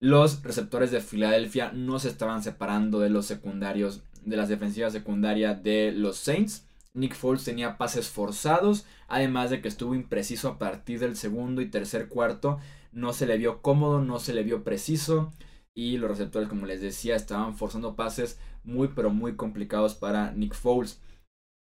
Los 0.00 0.42
receptores 0.42 0.90
de 0.90 1.00
Filadelfia 1.00 1.70
no 1.72 1.98
se 2.00 2.08
estaban 2.08 2.42
separando 2.42 2.98
de 2.98 3.10
los 3.10 3.26
secundarios, 3.26 4.02
de 4.24 4.36
las 4.36 4.48
defensivas 4.48 4.92
secundarias 4.92 5.62
de 5.62 5.92
los 5.92 6.16
Saints. 6.16 6.67
Nick 6.94 7.14
Foles 7.14 7.44
tenía 7.44 7.78
pases 7.78 8.08
forzados, 8.08 8.86
además 9.06 9.50
de 9.50 9.60
que 9.60 9.68
estuvo 9.68 9.94
impreciso 9.94 10.48
a 10.48 10.58
partir 10.58 11.00
del 11.00 11.16
segundo 11.16 11.60
y 11.60 11.70
tercer 11.70 12.08
cuarto. 12.08 12.58
No 12.92 13.12
se 13.12 13.26
le 13.26 13.38
vio 13.38 13.62
cómodo, 13.62 14.00
no 14.00 14.18
se 14.18 14.34
le 14.34 14.42
vio 14.42 14.64
preciso. 14.64 15.32
Y 15.74 15.98
los 15.98 16.10
receptores, 16.10 16.48
como 16.48 16.66
les 16.66 16.80
decía, 16.80 17.14
estaban 17.14 17.56
forzando 17.56 17.94
pases 17.94 18.40
muy 18.64 18.88
pero 18.88 19.10
muy 19.10 19.36
complicados 19.36 19.94
para 19.94 20.32
Nick 20.32 20.54
Foles. 20.54 21.00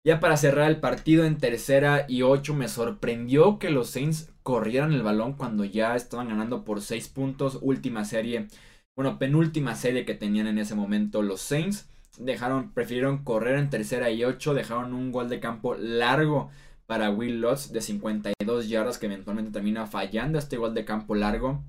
Ya 0.04 0.20
para 0.20 0.38
cerrar 0.38 0.70
el 0.72 0.80
partido 0.80 1.26
en 1.26 1.38
tercera 1.38 2.06
y 2.08 2.24
ocho 2.24 2.56
me 2.56 2.68
sorprendió 2.68 3.60
que 3.60 3.70
los 3.70 3.92
Saints 3.92 4.34
corrieran 4.42 4.94
el 4.94 5.04
balón 5.04 5.34
cuando 5.34 5.64
ya 5.64 5.96
estaban 5.96 6.30
ganando 6.30 6.66
por 6.66 6.82
seis 6.82 7.08
puntos. 7.08 7.60
Última 7.62 8.04
serie, 8.04 8.48
bueno, 8.96 9.20
penúltima 9.20 9.76
serie 9.76 10.04
que 10.04 10.16
tenían 10.16 10.48
en 10.48 10.58
ese 10.58 10.74
momento 10.74 11.22
los 11.22 11.42
Saints. 11.42 11.88
Dejaron, 12.18 12.74
prefirieron 12.74 13.24
correr 13.24 13.58
en 13.58 13.70
tercera 13.70 14.12
y 14.12 14.24
ocho, 14.24 14.54
dejaron 14.54 14.94
un 14.94 15.12
gol 15.12 15.30
de 15.30 15.40
campo 15.40 15.76
largo 15.76 16.50
para 16.86 17.10
Will 17.10 17.40
Lutz 17.40 17.72
de 17.72 17.82
52 17.82 18.68
yardas 18.68 18.98
que 18.98 19.06
eventualmente 19.06 19.52
termina 19.52 19.88
fallando 19.88 20.38
este 20.38 20.58
gol 20.58 20.74
de 20.74 20.84
campo 20.84 21.16
largo 21.16 21.64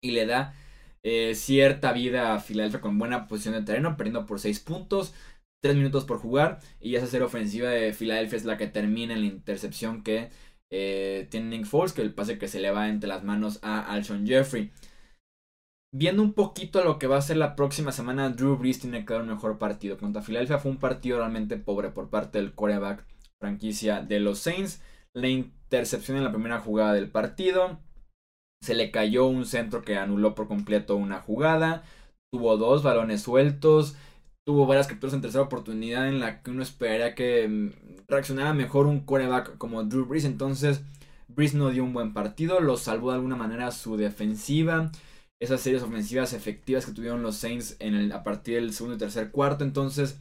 y 0.00 0.12
le 0.12 0.26
da 0.26 0.54
eh, 1.02 1.34
cierta 1.34 1.92
vida 1.92 2.34
a 2.34 2.40
Filadelfia 2.40 2.80
con 2.80 2.98
buena 2.98 3.28
posición 3.28 3.54
de 3.54 3.62
terreno, 3.62 3.96
perdiendo 3.96 4.26
por 4.26 4.40
6 4.40 4.60
puntos. 4.60 5.14
3 5.62 5.76
minutos 5.76 6.04
por 6.04 6.18
jugar. 6.18 6.60
Y 6.80 6.96
esa 6.96 7.06
serie 7.06 7.26
ofensiva 7.26 7.70
de 7.70 7.92
Filadelfia 7.92 8.36
es 8.36 8.44
la 8.44 8.56
que 8.56 8.66
termina 8.66 9.14
en 9.14 9.20
la 9.20 9.26
intercepción 9.26 10.02
que 10.02 10.30
eh, 10.70 11.26
tiene 11.30 11.58
Nick 11.58 11.66
Foles, 11.66 11.92
que 11.92 12.02
el 12.02 12.14
pase 12.14 12.38
que 12.38 12.48
se 12.48 12.60
le 12.60 12.70
va 12.70 12.88
entre 12.88 13.08
las 13.08 13.22
manos 13.24 13.60
a 13.62 13.80
Alshon 13.80 14.26
Jeffrey. 14.26 14.72
Viendo 15.96 16.22
un 16.22 16.32
poquito 16.32 16.82
lo 16.82 16.98
que 16.98 17.06
va 17.06 17.18
a 17.18 17.22
ser 17.22 17.36
la 17.36 17.54
próxima 17.54 17.92
semana, 17.92 18.30
Drew 18.30 18.56
Brees 18.56 18.80
tiene 18.80 19.04
que 19.04 19.12
dar 19.12 19.22
un 19.22 19.28
mejor 19.28 19.58
partido. 19.58 19.96
Contra 19.96 20.22
Filadelfia 20.22 20.58
fue 20.58 20.72
un 20.72 20.78
partido 20.78 21.18
realmente 21.18 21.56
pobre 21.56 21.90
por 21.90 22.10
parte 22.10 22.38
del 22.38 22.52
quarterback 22.52 23.04
franquicia 23.40 24.02
de 24.02 24.18
los 24.18 24.40
Saints. 24.40 24.82
La 25.14 25.28
intercepción 25.28 26.16
en 26.16 26.24
la 26.24 26.32
primera 26.32 26.58
jugada 26.58 26.94
del 26.94 27.10
partido. 27.10 27.78
Se 28.60 28.74
le 28.74 28.90
cayó 28.90 29.26
un 29.26 29.46
centro 29.46 29.82
que 29.82 29.96
anuló 29.96 30.34
por 30.34 30.48
completo 30.48 30.96
una 30.96 31.20
jugada. 31.20 31.84
Tuvo 32.32 32.56
dos 32.56 32.82
balones 32.82 33.22
sueltos 33.22 33.96
tuvo 34.44 34.66
varias 34.66 34.86
capturas 34.86 35.14
en 35.14 35.22
tercera 35.22 35.44
oportunidad 35.44 36.08
en 36.08 36.20
la 36.20 36.42
que 36.42 36.50
uno 36.50 36.62
esperaría 36.62 37.14
que 37.14 37.48
mm, 37.48 38.06
reaccionara 38.08 38.52
mejor 38.52 38.86
un 38.86 39.00
quarterback 39.00 39.56
como 39.58 39.84
Drew 39.84 40.04
Brees. 40.06 40.24
Entonces, 40.24 40.82
Brees 41.28 41.54
no 41.54 41.70
dio 41.70 41.84
un 41.84 41.94
buen 41.94 42.12
partido, 42.12 42.60
lo 42.60 42.76
salvó 42.76 43.10
de 43.10 43.16
alguna 43.16 43.36
manera 43.36 43.70
su 43.70 43.96
defensiva. 43.96 44.92
Esas 45.44 45.60
series 45.60 45.82
ofensivas 45.82 46.32
efectivas 46.32 46.86
que 46.86 46.92
tuvieron 46.92 47.22
los 47.22 47.36
Saints 47.36 47.76
en 47.78 48.12
a 48.12 48.22
partir 48.22 48.54
del 48.54 48.72
segundo 48.72 48.96
y 48.96 48.98
tercer 48.98 49.30
cuarto. 49.30 49.62
Entonces, 49.62 50.18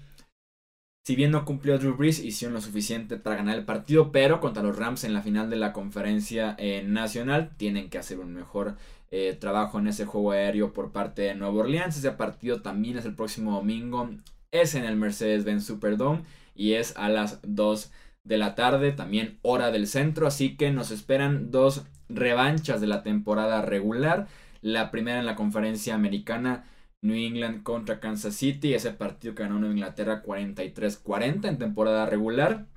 si 1.06 1.16
bien 1.16 1.32
no 1.32 1.46
cumplió 1.46 1.78
Drew 1.78 1.96
Brees, 1.96 2.20
hicieron 2.20 2.54
lo 2.54 2.62
suficiente 2.62 3.16
para 3.16 3.38
ganar 3.38 3.58
el 3.58 3.64
partido, 3.64 4.12
pero 4.12 4.42
contra 4.42 4.64
los 4.64 4.78
Rams 4.78 5.06
en 5.06 5.14
la 5.14 5.22
final 5.22 5.50
de 5.50 5.56
la 5.56 5.72
conferencia 5.72 6.56
eh, 6.58 6.84
nacional 6.86 7.52
tienen 7.56 7.90
que 7.90 7.98
hacer 7.98 8.20
un 8.20 8.34
mejor 8.34 8.76
eh, 9.12 9.38
trabajo 9.40 9.80
en 9.80 9.88
ese 9.88 10.06
juego 10.06 10.32
aéreo 10.32 10.74
por 10.74 10.92
parte 10.92 11.22
de 11.22 11.36
Nueva 11.36 11.56
Orleans. 11.56 11.98
Ese 11.98 12.12
partido 12.12 12.62
también 12.62 12.98
es 12.98 13.06
el 13.06 13.16
próximo 13.16 13.54
domingo. 13.54 14.10
Es 14.52 14.76
en 14.76 14.84
el 14.84 14.98
Mercedes-Benz 14.98 15.66
Superdome 15.66 16.24
y 16.54 16.74
es 16.74 16.98
a 16.98 17.08
las 17.08 17.40
2 17.44 17.92
de 18.26 18.38
la 18.38 18.56
tarde, 18.56 18.92
también 18.92 19.40
hora 19.42 19.72
del 19.72 19.88
centro. 19.88 20.28
Así 20.28 20.58
que 20.58 20.72
nos 20.72 20.92
esperan 20.92 21.50
dos 21.50 21.84
revanchas 22.10 22.82
de 22.82 22.88
la 22.88 23.04
temporada 23.04 23.62
regular. 23.62 24.28
La 24.64 24.90
primera 24.92 25.20
en 25.20 25.26
la 25.26 25.36
conferencia 25.36 25.94
americana. 25.94 26.66
New 27.02 27.18
England 27.18 27.64
contra 27.64 28.00
Kansas 28.00 28.34
City, 28.34 28.74
ese 28.74 28.92
partido 28.92 29.36
que 29.36 29.44
ganó 29.44 29.60
Nueva 29.60 29.74
Inglaterra 29.74 30.24
43-40 30.24 31.50
en 31.50 31.58
temporada 31.58 32.06
regular. 32.06 32.68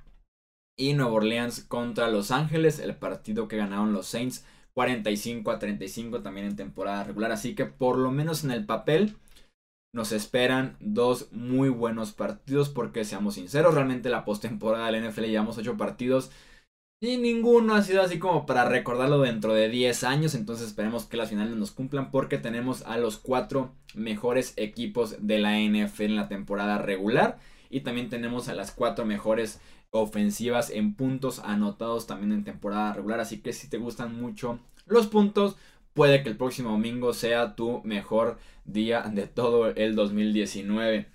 Y 0.77 0.93
Nueva 0.93 1.13
Orleans 1.13 1.61
contra 1.61 2.09
Los 2.09 2.29
Ángeles, 2.31 2.79
el 2.79 2.97
partido 2.97 3.47
que 3.47 3.55
ganaron 3.55 3.93
los 3.93 4.05
Saints 4.05 4.45
45 4.73 5.49
a 5.49 5.59
35 5.59 6.21
también 6.21 6.45
en 6.45 6.55
temporada 6.57 7.05
regular. 7.05 7.31
Así 7.31 7.55
que 7.55 7.65
por 7.65 7.97
lo 7.97 8.11
menos 8.11 8.43
en 8.43 8.51
el 8.51 8.65
papel 8.65 9.15
nos 9.93 10.11
esperan 10.11 10.75
dos 10.79 11.31
muy 11.31 11.69
buenos 11.69 12.11
partidos 12.11 12.69
porque 12.69 13.05
seamos 13.05 13.35
sinceros, 13.35 13.73
realmente 13.73 14.09
la 14.09 14.25
postemporada 14.25 14.91
del 14.91 15.09
NFL 15.09 15.23
llevamos 15.23 15.57
8 15.57 15.77
partidos 15.77 16.31
y 16.99 17.17
ninguno 17.17 17.75
ha 17.75 17.83
sido 17.83 18.01
así 18.01 18.17
como 18.17 18.45
para 18.45 18.65
recordarlo 18.65 19.19
dentro 19.19 19.53
de 19.53 19.69
10 19.69 20.03
años, 20.03 20.33
entonces 20.33 20.67
esperemos 20.67 21.05
que 21.05 21.17
las 21.17 21.29
finales 21.29 21.55
nos 21.55 21.71
cumplan 21.71 22.09
porque 22.09 22.39
tenemos 22.39 22.81
a 22.83 22.97
los 22.97 23.17
cuatro 23.17 23.71
mejores 23.93 24.53
equipos 24.57 25.15
de 25.19 25.39
la 25.39 25.59
NFL 25.59 26.03
en 26.03 26.15
la 26.15 26.27
temporada 26.27 26.79
regular 26.79 27.37
y 27.69 27.81
también 27.81 28.09
tenemos 28.09 28.47
a 28.47 28.55
las 28.55 28.71
cuatro 28.71 29.05
mejores 29.05 29.59
ofensivas 29.91 30.69
en 30.69 30.95
puntos 30.95 31.39
anotados 31.39 32.07
también 32.07 32.31
en 32.31 32.43
temporada 32.43 32.93
regular. 32.93 33.19
Así 33.19 33.39
que 33.39 33.53
si 33.53 33.69
te 33.69 33.77
gustan 33.77 34.19
mucho 34.19 34.59
los 34.85 35.07
puntos, 35.07 35.55
puede 35.93 36.23
que 36.23 36.29
el 36.29 36.37
próximo 36.37 36.71
domingo 36.71 37.13
sea 37.13 37.55
tu 37.55 37.81
mejor 37.83 38.39
día 38.65 39.03
de 39.03 39.27
todo 39.27 39.67
el 39.67 39.95
2019. 39.95 41.07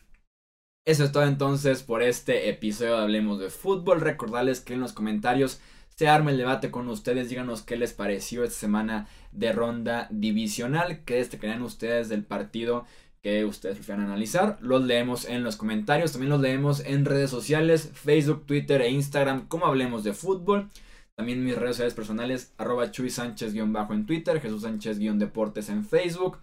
Eso 0.85 1.05
es 1.05 1.13
todo 1.13 1.25
entonces 1.25 1.83
por 1.83 2.03
este 2.03 2.49
episodio 2.49 2.97
de 2.97 3.03
Hablemos 3.03 3.39
de 3.39 3.51
Fútbol. 3.51 4.01
Recordarles 4.01 4.61
que 4.61 4.75
en 4.75 4.81
los 4.81 4.93
comentarios 4.93 5.61
se 5.95 6.09
arme 6.09 6.33
el 6.33 6.39
debate 6.39 6.71
con 6.71 6.89
ustedes. 6.89 7.29
Díganos 7.29 7.63
qué 7.63 7.77
les 7.77 7.93
pareció 7.93 8.43
esta 8.43 8.59
semana 8.59 9.09
de 9.31 9.53
ronda 9.53 10.09
divisional. 10.11 11.05
¿Qué 11.05 11.25
crean 11.39 11.63
ustedes 11.63 12.09
del 12.09 12.25
partido 12.25 12.85
que 13.23 13.45
ustedes 13.45 13.77
prefieran 13.77 14.05
analizar. 14.05 14.59
Los 14.61 14.83
leemos 14.83 15.27
en 15.27 15.45
los 15.45 15.57
comentarios, 15.57 16.13
también 16.13 16.31
los 16.31 16.41
leemos 16.41 16.81
en 16.81 17.05
redes 17.05 17.31
sociales, 17.31 17.91
Facebook, 17.95 18.47
Twitter 18.47 18.83
e 18.83 18.91
Instagram, 18.91 19.47
como 19.47 19.67
hablemos 19.67 20.03
de 20.03 20.13
fútbol. 20.13 20.69
También 21.17 21.45
mis 21.45 21.55
redes 21.55 21.77
sociales 21.77 21.95
personales, 21.95 22.53
arroba 22.59 22.91
Chuy 22.91 23.11
Sánchez-bajo 23.11 23.95
en 23.95 24.07
Twitter, 24.07 24.41
Jesús 24.41 24.63
Sánchez-deportes 24.63 25.69
en 25.69 25.85
Facebook. 25.85 26.39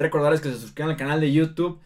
Recordarles 0.00 0.40
que 0.40 0.50
se 0.50 0.58
suscriban 0.58 0.90
al 0.90 0.96
canal 0.96 1.20
de 1.20 1.32
YouTube. 1.32 1.78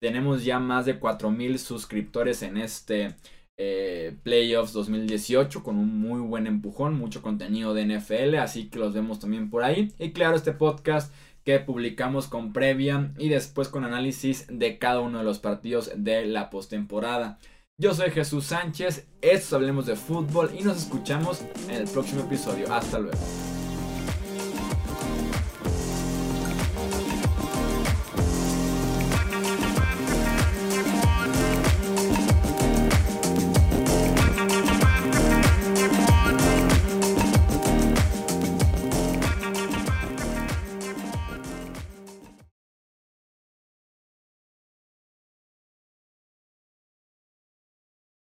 Tenemos 0.00 0.44
ya 0.44 0.58
más 0.58 0.86
de 0.86 0.98
4000 0.98 1.58
suscriptores 1.58 2.42
en 2.42 2.56
este 2.56 3.16
eh, 3.58 4.16
Playoffs 4.22 4.72
2018 4.72 5.62
con 5.62 5.76
un 5.76 6.00
muy 6.00 6.20
buen 6.20 6.46
empujón, 6.46 6.96
mucho 6.96 7.20
contenido 7.20 7.74
de 7.74 7.84
NFL, 7.84 8.36
así 8.36 8.70
que 8.70 8.78
los 8.78 8.94
vemos 8.94 9.20
también 9.20 9.50
por 9.50 9.62
ahí. 9.62 9.92
Y 9.98 10.12
claro, 10.12 10.36
este 10.36 10.52
podcast 10.52 11.12
que 11.44 11.58
publicamos 11.60 12.28
con 12.28 12.54
previa 12.54 13.12
y 13.18 13.28
después 13.28 13.68
con 13.68 13.84
análisis 13.84 14.46
de 14.50 14.78
cada 14.78 15.00
uno 15.00 15.18
de 15.18 15.24
los 15.24 15.38
partidos 15.38 15.90
de 15.94 16.24
la 16.24 16.48
postemporada. 16.48 17.38
Yo 17.78 17.94
soy 17.94 18.10
Jesús 18.10 18.46
Sánchez, 18.46 19.06
esto 19.20 19.56
hablemos 19.56 19.84
de 19.86 19.96
fútbol 19.96 20.50
y 20.58 20.62
nos 20.62 20.78
escuchamos 20.78 21.42
en 21.68 21.76
el 21.76 21.88
próximo 21.88 22.22
episodio. 22.22 22.72
Hasta 22.72 22.98
luego. 22.98 23.18